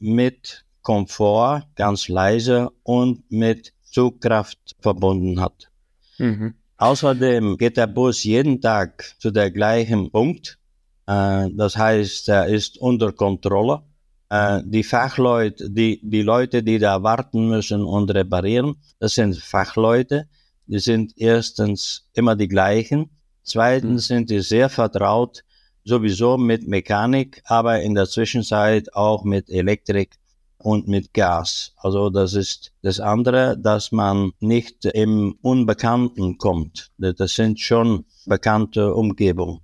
mit 0.00 0.64
Komfort, 0.82 1.62
ganz 1.74 2.08
leise 2.08 2.70
und 2.82 3.30
mit 3.30 3.72
Zugkraft 3.82 4.76
verbunden 4.80 5.40
hat. 5.40 5.70
Mhm. 6.18 6.54
Außerdem 6.76 7.56
geht 7.56 7.76
der 7.76 7.88
Bus 7.88 8.24
jeden 8.24 8.60
Tag 8.60 9.16
zu 9.18 9.30
der 9.30 9.50
gleichen 9.50 10.10
Punkt. 10.10 10.58
Äh, 11.06 11.48
das 11.52 11.76
heißt, 11.76 12.28
er 12.28 12.46
ist 12.46 12.78
unter 12.78 13.12
Kontrolle 13.12 13.82
äh, 14.30 14.62
die 14.64 14.84
Fachleute, 14.84 15.70
die, 15.70 16.00
die 16.02 16.22
Leute, 16.22 16.62
die 16.62 16.78
da 16.78 17.02
warten 17.02 17.48
müssen 17.48 17.82
und 17.82 18.10
reparieren, 18.10 18.76
das 18.98 19.14
sind 19.14 19.36
Fachleute. 19.36 20.28
Die 20.66 20.80
sind 20.80 21.14
erstens 21.16 22.06
immer 22.12 22.36
die 22.36 22.48
gleichen. 22.48 23.10
Zweitens 23.42 24.10
mhm. 24.10 24.14
sind 24.14 24.30
die 24.30 24.40
sehr 24.40 24.68
vertraut, 24.68 25.44
sowieso 25.88 26.36
mit 26.36 26.68
Mechanik, 26.68 27.42
aber 27.44 27.80
in 27.80 27.94
der 27.94 28.06
Zwischenzeit 28.06 28.94
auch 28.94 29.24
mit 29.24 29.50
Elektrik 29.50 30.16
und 30.58 30.88
mit 30.88 31.14
Gas. 31.14 31.74
Also 31.76 32.10
das 32.10 32.34
ist 32.34 32.72
das 32.82 33.00
andere, 33.00 33.56
dass 33.58 33.90
man 33.90 34.32
nicht 34.40 34.84
im 34.84 35.36
Unbekannten 35.42 36.38
kommt. 36.38 36.90
Das 36.98 37.34
sind 37.34 37.58
schon 37.60 38.04
bekannte 38.26 38.94
Umgebungen. 38.94 39.60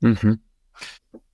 Mhm 0.00 0.40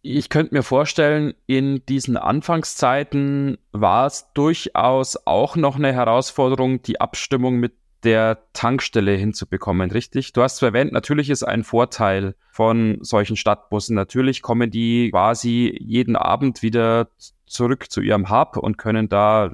ich 0.02 0.28
könnte 0.28 0.54
mir 0.54 0.62
vorstellen, 0.62 1.35
in 1.47 1.85
diesen 1.87 2.16
Anfangszeiten 2.16 3.58
war 3.73 4.06
es 4.06 4.28
durchaus 4.32 5.18
auch 5.26 5.56
noch 5.56 5.76
eine 5.76 5.92
Herausforderung, 5.92 6.82
die 6.82 7.00
Abstimmung 7.00 7.56
mit 7.56 7.75
der 8.05 8.38
Tankstelle 8.52 9.12
hinzubekommen, 9.12 9.90
richtig? 9.90 10.33
Du 10.33 10.43
hast 10.43 10.62
erwähnt, 10.62 10.93
natürlich 10.93 11.31
ist 11.31 11.43
ein 11.43 11.64
Vorteil 11.64 12.35
von 12.50 12.99
solchen 13.02 13.37
Stadtbussen. 13.37 13.95
Natürlich 13.95 14.43
kommen 14.43 14.71
die 14.71 15.11
quasi 15.11 15.76
jeden 15.81 16.17
Abend 16.17 16.62
wieder 16.62 17.09
zurück 17.47 17.90
zu 17.90 18.00
ihrem 18.00 18.31
Hub 18.31 18.57
und 18.57 18.78
können 18.78 19.09
da 19.09 19.52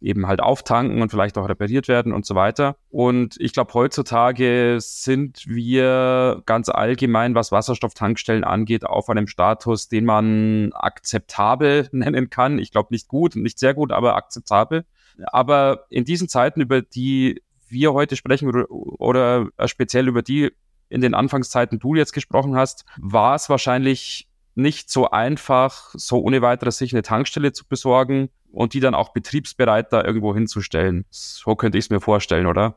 eben 0.00 0.26
halt 0.26 0.40
auftanken 0.40 1.00
und 1.02 1.10
vielleicht 1.10 1.38
auch 1.38 1.48
repariert 1.48 1.88
werden 1.88 2.12
und 2.12 2.26
so 2.26 2.34
weiter. 2.34 2.76
Und 2.90 3.36
ich 3.38 3.52
glaube, 3.52 3.72
heutzutage 3.74 4.76
sind 4.78 5.46
wir 5.46 6.42
ganz 6.46 6.68
allgemein, 6.68 7.34
was 7.34 7.52
Wasserstofftankstellen 7.52 8.44
angeht, 8.44 8.84
auf 8.84 9.08
einem 9.08 9.26
Status, 9.26 9.88
den 9.88 10.04
man 10.04 10.72
akzeptabel 10.74 11.88
nennen 11.92 12.30
kann. 12.30 12.58
Ich 12.58 12.70
glaube 12.70 12.88
nicht 12.90 13.08
gut, 13.08 13.36
nicht 13.36 13.58
sehr 13.58 13.74
gut, 13.74 13.92
aber 13.92 14.16
akzeptabel. 14.16 14.84
Aber 15.26 15.86
in 15.90 16.04
diesen 16.04 16.28
Zeiten, 16.28 16.60
über 16.60 16.82
die 16.82 17.42
wir 17.68 17.92
heute 17.92 18.16
sprechen 18.16 18.48
oder, 18.48 18.70
oder 18.70 19.48
speziell 19.66 20.08
über 20.08 20.22
die 20.22 20.52
in 20.88 21.00
den 21.00 21.14
Anfangszeiten 21.14 21.78
du 21.78 21.94
jetzt 21.94 22.12
gesprochen 22.12 22.56
hast, 22.56 22.84
war 22.98 23.34
es 23.34 23.48
wahrscheinlich 23.48 24.28
nicht 24.54 24.90
so 24.90 25.10
einfach, 25.10 25.90
so 25.94 26.20
ohne 26.20 26.42
weiteres 26.42 26.78
sich 26.78 26.92
eine 26.92 27.02
Tankstelle 27.02 27.52
zu 27.52 27.66
besorgen 27.66 28.30
und 28.52 28.72
die 28.72 28.80
dann 28.80 28.94
auch 28.94 29.12
betriebsbereit 29.12 29.92
da 29.92 30.02
irgendwo 30.02 30.34
hinzustellen. 30.34 31.04
So 31.10 31.56
könnte 31.56 31.76
ich 31.78 31.86
es 31.86 31.90
mir 31.90 32.00
vorstellen, 32.00 32.46
oder? 32.46 32.76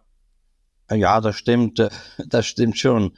Ja, 0.91 1.21
das 1.21 1.35
stimmt, 1.35 1.79
äh, 1.79 1.89
das 2.27 2.47
stimmt 2.47 2.77
schon. 2.77 3.13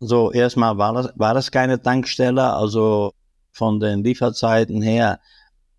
So, 0.00 0.30
erstmal 0.32 0.78
war 0.78 0.92
das, 0.94 1.12
war 1.16 1.34
das 1.34 1.50
keine 1.50 1.80
Tankstelle, 1.80 2.52
also 2.52 3.12
von 3.52 3.80
den 3.80 4.04
Lieferzeiten 4.04 4.82
her 4.82 5.20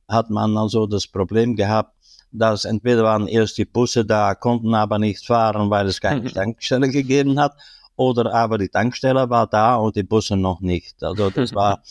hat 0.07 0.29
man 0.29 0.57
also 0.57 0.87
das 0.87 1.07
Problem 1.07 1.55
gehabt, 1.55 1.95
dass 2.31 2.65
entweder 2.65 3.03
waren 3.03 3.27
erst 3.27 3.57
die 3.57 3.65
Busse 3.65 4.05
da, 4.05 4.35
konnten 4.35 4.73
aber 4.73 4.99
nicht 4.99 5.25
fahren, 5.25 5.69
weil 5.69 5.87
es 5.87 6.01
keine 6.01 6.21
mhm. 6.21 6.33
Tankstelle 6.33 6.89
gegeben 6.89 7.39
hat, 7.39 7.53
oder 7.95 8.33
aber 8.33 8.57
die 8.57 8.69
Tankstelle 8.69 9.29
war 9.29 9.47
da 9.47 9.75
und 9.75 9.95
die 9.95 10.03
Busse 10.03 10.37
noch 10.37 10.61
nicht. 10.61 11.03
Also 11.03 11.29
das 11.29 11.53
war 11.55 11.83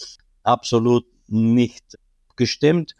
absolut 0.42 1.04
nicht 1.28 1.98
gestimmt 2.36 2.96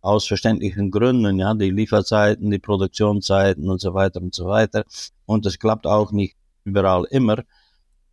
aus 0.00 0.26
verständlichen 0.26 0.90
Gründen, 0.90 1.38
ja, 1.38 1.54
die 1.54 1.70
Lieferzeiten, 1.70 2.50
die 2.50 2.58
Produktionszeiten 2.58 3.68
und 3.68 3.80
so 3.80 3.94
weiter 3.94 4.22
und 4.22 4.34
so 4.34 4.46
weiter. 4.46 4.84
Und 5.26 5.44
das 5.44 5.58
klappt 5.58 5.86
auch 5.86 6.12
nicht 6.12 6.36
überall 6.64 7.04
immer. 7.10 7.42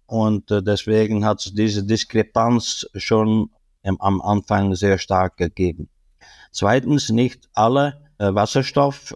Und 0.08 0.52
äh, 0.52 0.62
deswegen 0.62 1.26
hat 1.26 1.40
es 1.40 1.54
diese 1.54 1.84
Diskrepanz 1.84 2.88
schon 2.96 3.52
im, 3.84 4.00
am 4.02 4.22
Anfang 4.22 4.76
sehr 4.76 4.98
stark 4.98 5.38
gegeben. 5.38 5.90
Zweitens, 6.52 7.10
nicht 7.10 7.48
alle 7.54 8.05
äh, 8.18 8.34
Wasserstoff, 8.34 9.16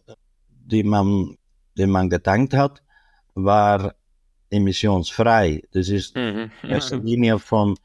die 0.49 0.83
man, 0.83 1.37
den 1.77 1.89
man 1.89 2.09
getankt 2.09 2.53
hat, 2.53 2.83
war 3.33 3.95
emissionsfrei. 4.49 5.63
Das 5.71 5.89
ist 5.89 6.15
mhm. 6.15 6.51
in 6.63 6.69
erster 6.69 6.97
Linie 6.97 7.39
von 7.39 7.75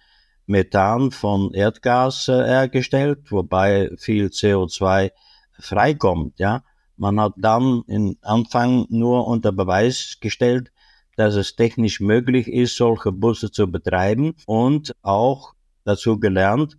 Methan, 0.47 1.11
von 1.11 1.53
Erdgas 1.53 2.29
äh, 2.29 2.45
hergestellt, 2.45 3.31
wobei 3.31 3.91
viel 3.97 4.27
CO2 4.27 5.11
freikommt, 5.59 6.39
ja. 6.39 6.63
Man 6.97 7.21
hat 7.21 7.33
dann 7.37 7.83
im 7.89 8.17
Anfang 8.23 8.87
nur 8.89 9.27
unter 9.27 9.51
Beweis 9.51 10.19
gestellt, 10.21 10.71
dass 11.17 11.35
es 11.35 11.57
technisch 11.57 11.99
möglich 11.99 12.47
ist, 12.47 12.77
solche 12.77 13.11
Busse 13.11 13.51
zu 13.51 13.71
betreiben 13.71 14.35
und 14.47 14.95
auch 15.03 15.55
dazu 15.85 16.21
gelernt, 16.21 16.79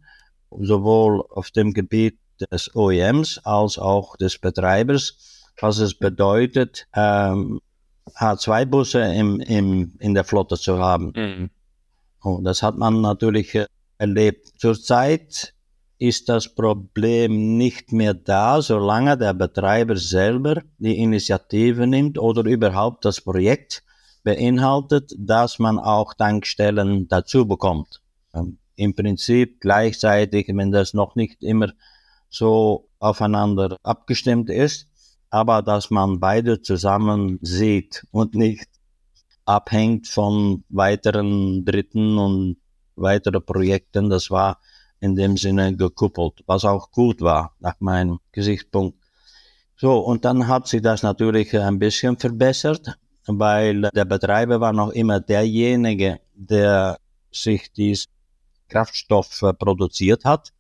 sowohl 0.49 1.21
auf 1.29 1.51
dem 1.51 1.73
Gebiet 1.73 2.17
des 2.51 2.75
OEMs 2.75 3.39
als 3.43 3.77
auch 3.77 4.17
des 4.17 4.37
Betreibers, 4.37 5.17
was 5.59 5.79
es 5.79 5.93
bedeutet, 5.93 6.87
ähm, 6.95 7.61
H2-Busse 8.17 9.01
im, 9.13 9.39
im, 9.39 9.93
in 9.99 10.13
der 10.13 10.23
Flotte 10.23 10.57
zu 10.57 10.79
haben. 10.79 11.13
Mhm. 11.15 11.49
Und 12.21 12.43
das 12.43 12.61
hat 12.63 12.77
man 12.77 13.01
natürlich 13.01 13.55
äh, 13.55 13.67
erlebt. 13.97 14.53
Zurzeit 14.57 15.53
ist 15.97 16.27
das 16.27 16.53
Problem 16.53 17.57
nicht 17.57 17.91
mehr 17.91 18.13
da, 18.13 18.61
solange 18.61 19.17
der 19.17 19.33
Betreiber 19.33 19.95
selber 19.95 20.61
die 20.77 20.97
Initiative 20.97 21.87
nimmt 21.87 22.17
oder 22.19 22.43
überhaupt 22.43 23.05
das 23.05 23.21
Projekt 23.21 23.83
beinhaltet, 24.23 25.13
dass 25.17 25.59
man 25.59 25.79
auch 25.79 26.13
Tankstellen 26.13 27.07
dazu 27.07 27.47
bekommt. 27.47 28.01
Ähm, 28.33 28.57
Im 28.75 28.93
Prinzip 28.93 29.61
gleichzeitig, 29.61 30.47
wenn 30.49 30.71
das 30.71 30.93
noch 30.93 31.15
nicht 31.15 31.41
immer 31.41 31.71
so 32.35 32.89
aufeinander 32.99 33.77
abgestimmt 33.83 34.49
ist, 34.49 34.87
aber 35.29 35.61
dass 35.61 35.89
man 35.89 36.19
beide 36.19 36.61
zusammen 36.61 37.39
sieht 37.41 38.05
und 38.11 38.35
nicht 38.35 38.67
abhängt 39.45 40.07
von 40.07 40.63
weiteren 40.69 41.63
Dritten 41.63 42.17
und 42.17 42.57
weiteren 42.95 43.45
Projekten. 43.45 44.09
Das 44.09 44.29
war 44.31 44.59
in 44.99 45.15
dem 45.15 45.37
Sinne 45.37 45.75
gekuppelt, 45.75 46.43
was 46.45 46.65
auch 46.65 46.91
gut 46.91 47.21
war, 47.21 47.55
nach 47.59 47.79
meinem 47.79 48.19
Gesichtspunkt. 48.31 48.97
So, 49.77 49.99
und 49.99 50.25
dann 50.25 50.47
hat 50.47 50.67
sich 50.67 50.81
das 50.81 51.03
natürlich 51.03 51.57
ein 51.57 51.79
bisschen 51.79 52.17
verbessert, 52.17 52.97
weil 53.27 53.89
der 53.93 54.05
Betreiber 54.05 54.59
war 54.61 54.73
noch 54.73 54.91
immer 54.91 55.19
derjenige, 55.19 56.19
der 56.33 56.97
sich 57.31 57.71
dies 57.73 58.07
Kraftstoff 58.69 59.41
produziert 59.59 60.25
hat, 60.25 60.53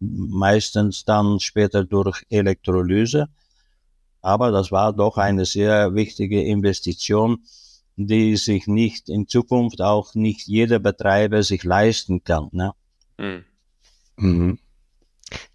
meistens 0.00 1.04
dann 1.04 1.40
später 1.40 1.84
durch 1.84 2.24
Elektrolyse. 2.30 3.28
Aber 4.20 4.50
das 4.50 4.72
war 4.72 4.92
doch 4.92 5.18
eine 5.18 5.44
sehr 5.44 5.94
wichtige 5.94 6.42
Investition, 6.42 7.44
die 7.96 8.36
sich 8.36 8.66
nicht 8.66 9.08
in 9.08 9.28
Zukunft 9.28 9.80
auch 9.80 10.14
nicht 10.14 10.46
jeder 10.46 10.78
Betreiber 10.78 11.42
sich 11.42 11.64
leisten 11.64 12.24
kann. 12.24 12.48
Ne? 12.52 12.72
Mhm. 13.18 13.44
Mhm. 14.16 14.58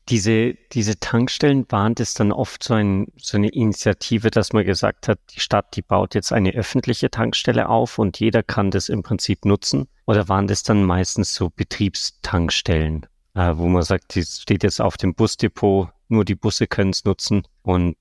Diese, 0.10 0.56
diese 0.72 1.00
Tankstellen 1.00 1.66
waren 1.70 1.94
das 1.96 2.16
dann 2.16 2.32
oft 2.32 2.64
so, 2.64 2.74
ein, 2.74 3.08
so 3.18 3.38
eine 3.38 3.50
Initiative, 3.50 4.32
dass 4.32 4.54
man 4.54 4.66
gesagt 4.66 5.08
hat, 5.08 5.20
die 5.36 5.40
Stadt, 5.40 5.76
die 5.76 5.84
baut 5.84 6.16
jetzt 6.16 6.34
eine 6.34 6.52
öffentliche 6.54 7.12
Tankstelle 7.12 7.70
auf 7.70 8.00
und 8.00 8.20
jeder 8.20 8.42
kann 8.42 8.72
das 8.72 8.90
im 8.90 9.04
Prinzip 9.04 9.46
nutzen? 9.46 9.88
Oder 10.08 10.28
waren 10.28 10.48
das 10.48 10.64
dann 10.64 10.84
meistens 10.84 11.36
so 11.36 11.50
Betriebstankstellen, 11.50 13.06
äh, 13.36 13.54
wo 13.56 13.68
man 13.68 13.84
sagt, 13.84 14.16
die 14.16 14.24
steht 14.24 14.64
jetzt 14.64 14.82
auf 14.82 14.98
dem 14.98 15.14
Busdepot, 15.14 15.90
nur 16.08 16.26
die 16.26 16.36
Busse 16.36 16.68
können 16.68 16.92
es 16.92 17.06
nutzen 17.06 17.44
und 17.62 17.96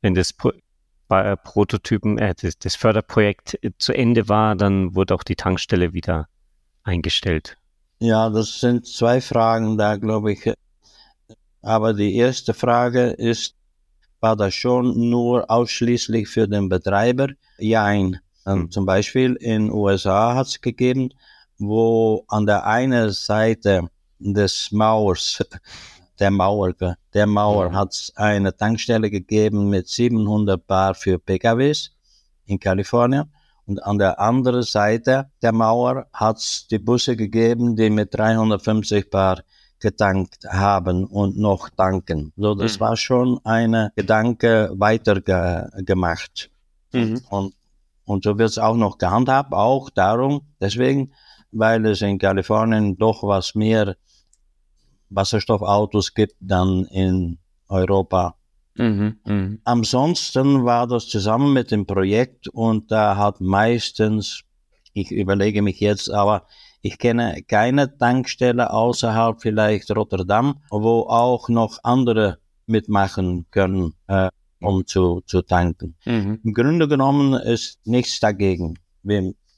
wenn 0.00 0.14
das 0.14 0.32
Pro 0.32 0.52
äh, 1.10 1.36
Prototypen, 1.36 2.18
äh, 2.18 2.34
das, 2.40 2.58
das 2.58 2.76
Förderprojekt 2.76 3.58
äh, 3.62 3.70
zu 3.78 3.92
Ende 3.92 4.28
war, 4.28 4.56
dann 4.56 4.94
wurde 4.94 5.14
auch 5.14 5.22
die 5.22 5.36
Tankstelle 5.36 5.92
wieder 5.92 6.28
eingestellt. 6.82 7.56
Ja, 7.98 8.28
das 8.30 8.60
sind 8.60 8.86
zwei 8.86 9.20
Fragen 9.20 9.78
da, 9.78 9.96
glaube 9.96 10.32
ich. 10.32 10.52
Aber 11.62 11.94
die 11.94 12.16
erste 12.16 12.52
Frage 12.52 13.10
ist, 13.10 13.54
war 14.20 14.36
das 14.36 14.54
schon 14.54 15.10
nur 15.10 15.50
ausschließlich 15.50 16.28
für 16.28 16.48
den 16.48 16.68
Betreiber? 16.68 17.28
Jein. 17.58 18.20
Ähm, 18.46 18.70
zum 18.70 18.84
Beispiel 18.84 19.36
in 19.36 19.70
USA 19.70 20.34
hat 20.34 20.48
es 20.48 20.60
gegeben, 20.60 21.10
wo 21.58 22.24
an 22.28 22.46
der 22.46 22.66
einen 22.66 23.10
Seite 23.10 23.88
des 24.18 24.70
Mauers 24.72 25.42
der 26.18 26.30
Mauer, 26.30 26.72
der 27.12 27.26
Mauer 27.26 27.72
hat 27.72 27.92
es 27.92 28.12
eine 28.16 28.56
Tankstelle 28.56 29.10
gegeben 29.10 29.68
mit 29.68 29.88
700 29.88 30.64
Bar 30.66 30.94
für 30.94 31.18
PKWs 31.18 31.90
in 32.46 32.58
Kalifornien. 32.58 33.24
Und 33.66 33.82
an 33.82 33.98
der 33.98 34.20
anderen 34.20 34.62
Seite 34.62 35.30
der 35.42 35.52
Mauer 35.52 36.06
hat 36.12 36.36
es 36.36 36.66
die 36.68 36.78
Busse 36.78 37.16
gegeben, 37.16 37.76
die 37.76 37.90
mit 37.90 38.14
350 38.14 39.10
Bar 39.10 39.42
getankt 39.80 40.44
haben 40.48 41.04
und 41.04 41.36
noch 41.36 41.70
tanken. 41.70 42.32
So, 42.36 42.54
das 42.54 42.76
mhm. 42.76 42.80
war 42.80 42.96
schon 42.96 43.40
eine 43.44 43.92
Gedanke 43.96 44.70
weiter 44.74 45.20
ge 45.20 45.66
gemacht. 45.84 46.50
Mhm. 46.92 47.22
Und, 47.28 47.54
und 48.04 48.24
so 48.24 48.38
wird 48.38 48.50
es 48.50 48.58
auch 48.58 48.76
noch 48.76 48.98
gehandhabt, 48.98 49.52
auch 49.52 49.90
darum, 49.90 50.42
deswegen, 50.60 51.12
weil 51.54 51.86
es 51.86 52.02
in 52.02 52.18
Kalifornien 52.18 52.96
doch 52.96 53.22
was 53.22 53.54
mehr 53.54 53.96
Wasserstoffautos 55.10 56.14
gibt 56.14 56.34
dann 56.40 56.84
in 56.86 57.38
Europa. 57.68 58.36
Mhm, 58.76 59.18
mh. 59.24 59.58
Ansonsten 59.64 60.64
war 60.64 60.86
das 60.86 61.08
zusammen 61.08 61.52
mit 61.52 61.70
dem 61.70 61.86
Projekt 61.86 62.48
und 62.48 62.90
da 62.90 63.16
hat 63.16 63.40
meistens, 63.40 64.42
ich 64.92 65.10
überlege 65.12 65.62
mich 65.62 65.78
jetzt, 65.80 66.10
aber 66.10 66.46
ich 66.82 66.98
kenne 66.98 67.42
keine 67.46 67.96
Tankstelle 67.96 68.72
außerhalb 68.72 69.40
vielleicht 69.40 69.90
Rotterdam, 69.94 70.60
wo 70.70 71.02
auch 71.02 71.48
noch 71.48 71.78
andere 71.82 72.38
mitmachen 72.66 73.46
können, 73.50 73.94
äh, 74.08 74.28
um 74.60 74.86
zu, 74.86 75.22
zu 75.26 75.42
tanken. 75.42 75.96
Mhm. 76.04 76.40
Im 76.42 76.52
Grunde 76.52 76.88
genommen 76.88 77.34
ist 77.34 77.78
nichts 77.86 78.18
dagegen, 78.20 78.78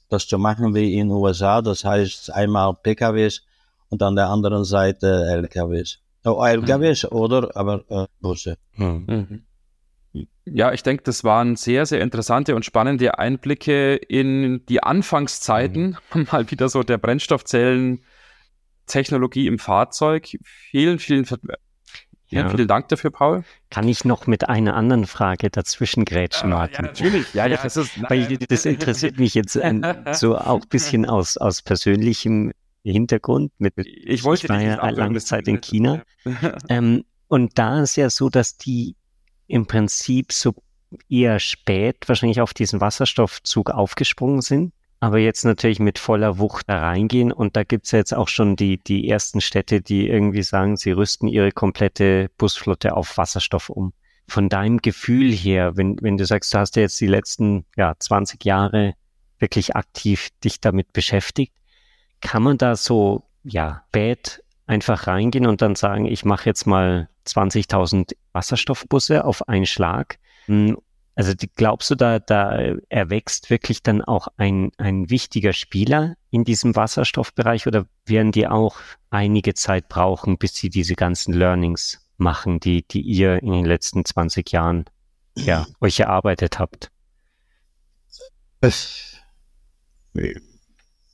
das 0.09 0.27
zu 0.27 0.37
machen 0.37 0.75
wie 0.75 0.97
in 0.97 1.09
den 1.09 1.17
USA. 1.17 1.61
Das 1.61 1.83
heißt 1.83 2.33
einmal 2.33 2.73
PKWs 2.73 3.41
und 3.89 4.01
an 4.03 4.15
der 4.15 4.29
anderen 4.29 4.63
Seite 4.63 5.25
LKWs. 5.29 5.99
Oh, 6.25 6.43
LKWs 6.43 7.03
mhm. 7.03 7.17
oder 7.17 7.55
aber 7.55 7.83
äh, 7.89 8.07
Busse. 8.19 8.57
Mhm. 8.75 9.05
mhm. 9.07 9.43
Ja, 10.45 10.73
ich 10.73 10.81
denke, 10.81 11.03
das 11.03 11.23
waren 11.23 11.55
sehr, 11.57 11.85
sehr 11.85 12.01
interessante 12.01 12.55
und 12.55 12.65
spannende 12.65 13.19
Einblicke 13.19 13.93
in 13.95 14.65
die 14.65 14.81
Anfangszeiten, 14.81 15.97
mhm. 16.13 16.27
mal 16.31 16.49
wieder 16.49 16.69
so 16.69 16.81
der 16.83 16.97
Brennstoffzellen-Technologie 16.97 19.45
im 19.45 19.59
Fahrzeug. 19.59 20.39
Vielen, 20.43 20.97
vielen, 20.99 21.25
ja. 22.29 22.49
vielen 22.49 22.67
Dank 22.67 22.89
dafür, 22.89 23.11
Paul. 23.11 23.43
Kann 23.69 23.87
ich 23.87 24.03
noch 24.03 24.27
mit 24.27 24.49
einer 24.49 24.75
anderen 24.75 25.05
Frage 25.05 25.49
dazwischen 25.49 26.05
grätschen, 26.05 26.49
Martin? 26.49 26.85
Ja, 26.85 26.91
natürlich. 26.91 27.33
Ja, 27.33 27.45
ja, 27.45 27.57
das, 27.61 27.77
ist, 27.77 28.01
Weil 28.09 28.37
das 28.37 28.65
interessiert 28.65 29.17
mich 29.17 29.33
jetzt 29.33 29.57
ein, 29.57 29.85
so 30.13 30.37
auch 30.37 30.61
ein 30.61 30.69
bisschen 30.69 31.05
aus, 31.05 31.37
aus 31.37 31.61
persönlichem 31.61 32.51
Hintergrund. 32.83 33.51
Mit, 33.59 33.73
ich 33.77 34.23
wollte 34.23 34.45
ich 34.45 34.49
war 34.49 34.61
ja 34.61 34.89
lange 34.89 35.19
Zeit 35.19 35.47
in 35.47 35.61
China. 35.61 36.03
ähm, 36.69 37.03
und 37.27 37.57
da 37.57 37.81
ist 37.81 37.95
ja 37.95 38.09
so, 38.09 38.29
dass 38.29 38.57
die 38.57 38.95
im 39.47 39.65
Prinzip 39.65 40.31
so 40.31 40.53
eher 41.09 41.39
spät 41.39 41.97
wahrscheinlich 42.07 42.41
auf 42.41 42.53
diesen 42.53 42.81
Wasserstoffzug 42.81 43.71
aufgesprungen 43.71 44.41
sind. 44.41 44.73
Aber 44.99 45.19
jetzt 45.19 45.45
natürlich 45.45 45.79
mit 45.79 45.99
voller 45.99 46.39
Wucht 46.39 46.67
da 46.67 46.79
reingehen. 46.79 47.31
Und 47.31 47.55
da 47.55 47.63
gibt's 47.63 47.91
jetzt 47.91 48.15
auch 48.15 48.27
schon 48.27 48.55
die, 48.55 48.77
die 48.77 49.07
ersten 49.07 49.41
Städte, 49.41 49.81
die 49.81 50.07
irgendwie 50.07 50.43
sagen, 50.43 50.77
sie 50.77 50.91
rüsten 50.91 51.27
ihre 51.27 51.51
komplette 51.51 52.29
Busflotte 52.37 52.95
auf 52.95 53.17
Wasserstoff 53.17 53.69
um. 53.69 53.93
Von 54.27 54.49
deinem 54.49 54.79
Gefühl 54.79 55.31
her, 55.31 55.77
wenn, 55.77 55.97
wenn 56.01 56.17
du 56.17 56.25
sagst, 56.25 56.53
du 56.53 56.57
hast 56.57 56.75
ja 56.75 56.81
jetzt 56.81 56.99
die 56.99 57.07
letzten 57.07 57.65
ja, 57.75 57.93
20 57.97 58.43
Jahre 58.43 58.95
wirklich 59.39 59.75
aktiv 59.75 60.29
dich 60.43 60.59
damit 60.59 60.91
beschäftigt, 60.93 61.53
kann 62.19 62.43
man 62.43 62.57
da 62.57 62.75
so, 62.75 63.23
ja, 63.43 63.83
bad 63.91 64.41
einfach 64.65 65.07
reingehen 65.07 65.45
und 65.45 65.61
dann 65.61 65.75
sagen, 65.75 66.05
ich 66.05 66.25
mache 66.25 66.49
jetzt 66.49 66.65
mal 66.65 67.07
20.000 67.25 68.15
Wasserstoffbusse 68.33 69.23
auf 69.23 69.47
einen 69.47 69.65
Schlag 69.65 70.17
hm, 70.45 70.77
also 71.17 71.33
glaubst 71.55 71.89
du, 71.89 71.95
da, 71.95 72.19
da 72.19 72.75
erwächst 72.89 73.49
wirklich 73.49 73.81
dann 73.81 74.03
auch 74.03 74.27
ein, 74.37 74.69
ein 74.77 75.09
wichtiger 75.09 75.51
Spieler 75.51 76.13
in 76.29 76.43
diesem 76.43 76.75
Wasserstoffbereich 76.75 77.65
oder 77.65 77.87
werden 78.05 78.31
die 78.31 78.47
auch 78.47 78.77
einige 79.09 79.55
Zeit 79.55 79.89
brauchen, 79.89 80.37
bis 80.37 80.53
sie 80.53 80.69
diese 80.69 80.93
ganzen 80.93 81.33
Learnings 81.33 82.07
machen, 82.17 82.59
die, 82.59 82.87
die 82.87 83.01
ihr 83.01 83.41
in 83.41 83.51
den 83.51 83.65
letzten 83.65 84.05
20 84.05 84.51
Jahren 84.51 84.85
ja, 85.35 85.65
euch 85.81 85.99
erarbeitet 85.99 86.59
habt? 86.59 86.91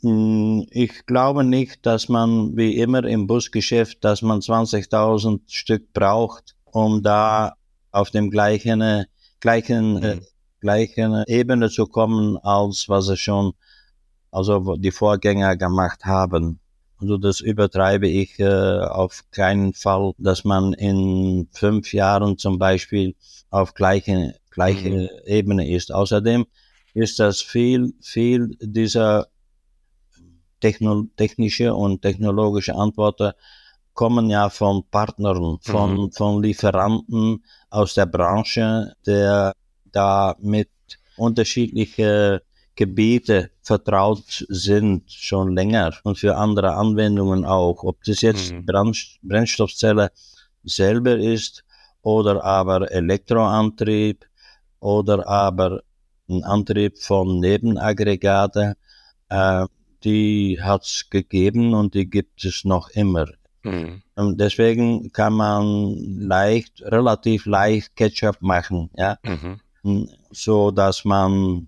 Hm, 0.02 0.68
ich 0.70 1.06
glaube 1.06 1.46
nicht, 1.46 1.86
dass 1.86 2.10
man 2.10 2.58
wie 2.58 2.76
immer 2.76 3.06
im 3.06 3.26
Busgeschäft, 3.26 4.04
dass 4.04 4.22
man 4.22 4.42
20.000 4.42 5.40
Stück 5.48 5.94
braucht, 5.94 6.58
um 6.66 7.02
da 7.02 7.54
auf 7.92 8.12
dem 8.12 8.30
gleichen 8.30 9.06
gleichen, 9.44 10.02
äh, 10.02 10.16
mhm. 10.16 10.22
äh, 10.22 10.26
gleichen 10.62 11.24
Ebene 11.28 11.70
zu 11.70 11.86
kommen, 11.86 12.38
als 12.38 12.88
was 12.88 13.10
es 13.10 13.20
schon, 13.20 13.54
also 14.32 14.78
die 14.78 14.92
Vorgänger 14.92 15.58
gemacht 15.58 16.06
haben. 16.06 16.60
Also 17.00 17.18
das 17.18 17.42
übertreibe 17.42 18.08
ich 18.08 18.40
äh, 18.40 18.80
auf 18.80 19.26
keinen 19.32 19.74
Fall, 19.74 20.14
dass 20.18 20.46
man 20.46 20.72
in 20.72 21.50
fünf 21.52 21.94
Jahren 21.94 22.38
zum 22.38 22.58
Beispiel 22.58 23.16
auf 23.50 23.74
gleiche, 23.74 24.36
gleiche 24.50 24.90
mhm. 24.90 25.10
Ebene 25.26 25.70
ist. 25.70 25.94
Außerdem 25.94 26.46
ist 26.94 27.20
das 27.20 27.42
viel, 27.42 27.94
viel 28.02 28.56
dieser 28.62 29.28
techno 30.62 31.08
technische 31.18 31.74
und 31.74 32.02
technologische 32.02 32.76
Antworten 32.76 33.34
kommen 33.94 34.30
ja 34.30 34.50
von 34.50 34.84
Partnern, 34.90 35.58
von, 35.62 35.94
mhm. 35.94 36.12
von 36.12 36.42
Lieferanten 36.42 37.44
aus 37.70 37.94
der 37.94 38.06
Branche, 38.06 38.94
der 39.06 39.54
da 39.92 40.36
mit 40.40 40.70
unterschiedlichen 41.16 42.40
Gebiete 42.76 43.52
vertraut 43.62 44.46
sind, 44.50 45.12
schon 45.12 45.54
länger 45.56 45.94
und 46.04 46.18
für 46.18 46.36
andere 46.36 46.74
Anwendungen 46.74 47.46
auch. 47.46 47.84
Ob 47.84 48.04
das 48.04 48.22
jetzt 48.22 48.52
mhm. 48.52 48.66
Brennstoffzelle 49.22 50.12
selber 50.64 51.18
ist 51.18 51.64
oder 52.02 52.44
aber 52.44 52.92
Elektroantrieb 52.92 54.26
oder 54.80 55.28
aber 55.28 55.82
ein 56.30 56.44
Antrieb 56.44 56.98
von 56.98 57.40
Nebenaggregate, 57.40 58.76
äh, 59.30 59.66
die 60.04 60.60
hat's 60.62 61.10
gegeben 61.10 61.74
und 61.74 61.94
die 61.94 62.10
gibt 62.10 62.44
es 62.44 62.66
noch 62.66 62.90
immer. 62.90 63.28
Mhm. 63.64 64.02
Und 64.16 64.40
deswegen 64.40 65.12
kann 65.12 65.34
man 65.34 65.96
leicht, 66.20 66.82
relativ 66.82 67.46
leicht 67.46 67.96
Ketchup 67.96 68.38
machen, 68.42 68.90
ja. 68.96 69.18
Mhm. 69.24 70.10
So 70.32 70.72
dass 70.72 71.04
man 71.06 71.68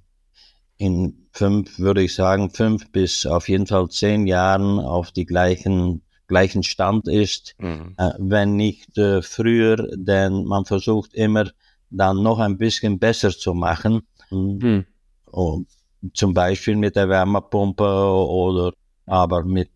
in 0.77 1.27
fünf, 1.31 1.79
würde 1.79 2.03
ich 2.03 2.15
sagen, 2.15 2.49
fünf 2.49 2.91
bis 2.91 3.25
auf 3.25 3.49
jeden 3.49 3.67
Fall 3.67 3.89
zehn 3.89 4.27
Jahren 4.27 4.79
auf 4.79 5.11
die 5.11 5.25
gleichen 5.25 6.01
gleichen 6.27 6.63
Stand 6.63 7.07
ist, 7.07 7.55
mhm. 7.59 7.93
äh, 7.97 8.11
wenn 8.17 8.55
nicht 8.55 8.97
äh, 8.97 9.21
früher, 9.21 9.75
denn 9.95 10.45
man 10.45 10.65
versucht 10.65 11.13
immer 11.13 11.51
dann 11.89 12.23
noch 12.23 12.39
ein 12.39 12.57
bisschen 12.57 12.99
besser 12.99 13.29
zu 13.29 13.53
machen. 13.53 14.07
Mhm. 14.31 14.85
Und 15.25 15.67
zum 16.13 16.33
Beispiel 16.33 16.75
mit 16.75 16.95
der 16.95 17.09
Wärmepumpe 17.09 17.83
oder 17.83 18.73
aber 19.05 19.43
mit, 19.43 19.69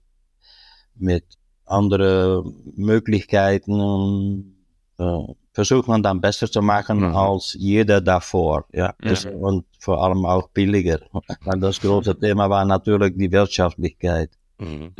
mit 0.95 1.25
andere 1.69 2.43
Möglichkeiten 2.75 4.55
äh, 4.97 5.34
versucht 5.53 5.88
man 5.88 6.03
dann 6.03 6.21
besser 6.21 6.49
zu 6.49 6.62
machen 6.62 6.99
mhm. 6.99 7.15
als 7.15 7.55
jeder 7.58 8.01
davor. 8.01 8.65
Ja? 8.71 8.93
Das, 8.99 9.23
ja. 9.23 9.32
Und 9.32 9.65
vor 9.79 10.03
allem 10.03 10.25
auch 10.25 10.49
billiger. 10.49 10.99
Weil 11.41 11.60
das 11.60 11.79
große 11.79 12.19
Thema 12.19 12.49
war 12.49 12.65
natürlich 12.65 13.15
die 13.17 13.32
Wirtschaftlichkeit. 13.32 14.32
Mhm. 14.58 14.93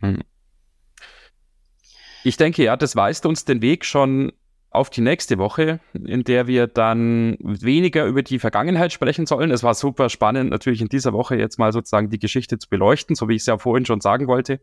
Mhm. 0.00 0.22
Ich 2.24 2.36
denke, 2.36 2.64
ja, 2.64 2.76
das 2.76 2.96
weist 2.96 3.24
uns 3.24 3.44
den 3.44 3.62
Weg 3.62 3.84
schon 3.84 4.32
auf 4.70 4.90
die 4.90 5.00
nächste 5.00 5.38
Woche, 5.38 5.80
in 5.94 6.22
der 6.24 6.46
wir 6.46 6.66
dann 6.66 7.36
weniger 7.40 8.04
über 8.04 8.22
die 8.22 8.38
Vergangenheit 8.38 8.92
sprechen 8.92 9.26
sollen. 9.26 9.50
Es 9.50 9.62
war 9.62 9.74
super 9.74 10.10
spannend, 10.10 10.50
natürlich 10.50 10.82
in 10.82 10.88
dieser 10.88 11.12
Woche 11.12 11.36
jetzt 11.36 11.58
mal 11.58 11.72
sozusagen 11.72 12.10
die 12.10 12.18
Geschichte 12.18 12.58
zu 12.58 12.68
beleuchten, 12.68 13.16
so 13.16 13.28
wie 13.28 13.36
ich 13.36 13.42
es 13.42 13.46
ja 13.46 13.56
vorhin 13.58 13.86
schon 13.86 14.00
sagen 14.00 14.26
wollte. 14.26 14.60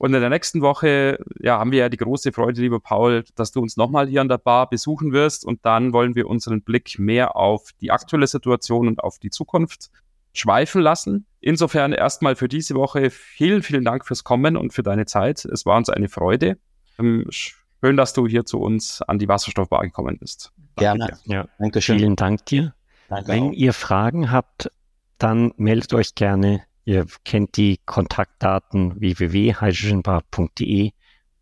Und 0.00 0.14
in 0.14 0.20
der 0.22 0.30
nächsten 0.30 0.62
Woche 0.62 1.18
ja, 1.40 1.58
haben 1.58 1.72
wir 1.72 1.80
ja 1.80 1.88
die 1.90 1.98
große 1.98 2.32
Freude, 2.32 2.62
lieber 2.62 2.80
Paul, 2.80 3.22
dass 3.34 3.52
du 3.52 3.60
uns 3.60 3.76
nochmal 3.76 4.08
hier 4.08 4.22
an 4.22 4.30
der 4.30 4.38
Bar 4.38 4.70
besuchen 4.70 5.12
wirst. 5.12 5.44
Und 5.44 5.66
dann 5.66 5.92
wollen 5.92 6.14
wir 6.14 6.26
unseren 6.26 6.62
Blick 6.62 6.98
mehr 6.98 7.36
auf 7.36 7.72
die 7.82 7.90
aktuelle 7.90 8.26
Situation 8.26 8.88
und 8.88 9.04
auf 9.04 9.18
die 9.18 9.28
Zukunft 9.28 9.90
schweifen 10.32 10.80
lassen. 10.80 11.26
Insofern 11.40 11.92
erstmal 11.92 12.34
für 12.34 12.48
diese 12.48 12.76
Woche 12.76 13.10
vielen, 13.10 13.62
vielen 13.62 13.84
Dank 13.84 14.06
fürs 14.06 14.24
Kommen 14.24 14.56
und 14.56 14.72
für 14.72 14.82
deine 14.82 15.04
Zeit. 15.04 15.44
Es 15.44 15.66
war 15.66 15.76
uns 15.76 15.90
eine 15.90 16.08
Freude. 16.08 16.56
Ähm, 16.98 17.26
schön, 17.28 17.98
dass 17.98 18.14
du 18.14 18.26
hier 18.26 18.46
zu 18.46 18.58
uns 18.58 19.02
an 19.02 19.18
die 19.18 19.28
Wasserstoffbar 19.28 19.82
gekommen 19.82 20.16
bist. 20.18 20.50
Gerne. 20.76 21.08
Danke. 21.08 21.18
Ja. 21.26 21.48
Dankeschön. 21.58 21.98
Vielen 21.98 22.16
Dank 22.16 22.46
dir. 22.46 22.72
Danke 23.10 23.28
Wenn 23.28 23.48
auch. 23.48 23.52
ihr 23.52 23.74
Fragen 23.74 24.30
habt, 24.30 24.70
dann 25.18 25.52
meldet 25.58 25.92
euch 25.92 26.14
gerne 26.14 26.62
Ihr 26.84 27.06
kennt 27.24 27.56
die 27.56 27.78
Kontaktdaten 27.84 29.00
www.hydrogenbar.de 29.00 30.92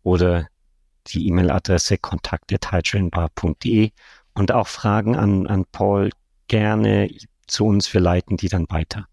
oder 0.03 0.47
die 1.07 1.27
E-Mail-Adresse 1.27 1.97
kontakt.hydrogenbar.de 1.97 3.91
und 4.33 4.51
auch 4.51 4.67
Fragen 4.67 5.15
an, 5.15 5.47
an 5.47 5.65
Paul 5.71 6.11
gerne 6.47 7.09
zu 7.47 7.65
uns. 7.65 7.93
Wir 7.93 8.01
leiten 8.01 8.37
die 8.37 8.49
dann 8.49 8.65
weiter. 8.69 9.07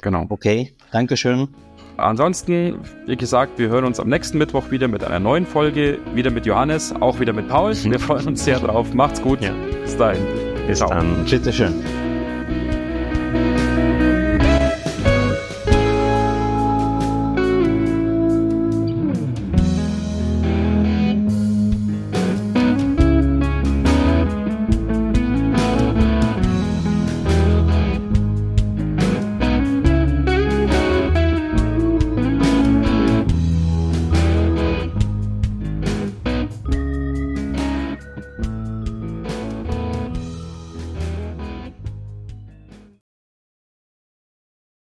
Genau. 0.00 0.26
Okay, 0.28 0.74
Dankeschön. 0.92 1.48
Ansonsten, 1.96 2.78
wie 3.06 3.16
gesagt, 3.16 3.58
wir 3.58 3.68
hören 3.68 3.84
uns 3.84 3.98
am 3.98 4.08
nächsten 4.08 4.38
Mittwoch 4.38 4.70
wieder 4.70 4.86
mit 4.86 5.02
einer 5.02 5.18
neuen 5.18 5.44
Folge, 5.44 5.98
wieder 6.14 6.30
mit 6.30 6.46
Johannes, 6.46 6.92
auch 6.92 7.18
wieder 7.18 7.32
mit 7.32 7.48
Paul. 7.48 7.74
Wir 7.74 7.98
freuen 8.08 8.28
uns 8.28 8.44
sehr 8.44 8.60
drauf. 8.60 8.94
Macht's 8.94 9.20
gut. 9.20 9.40
Ja. 9.42 9.52
Bis 9.82 9.96
dahin. 9.96 10.24
Bis 10.68 10.78
Ciao. 10.78 10.90
dann. 10.90 11.24
Bitteschön. 11.24 11.74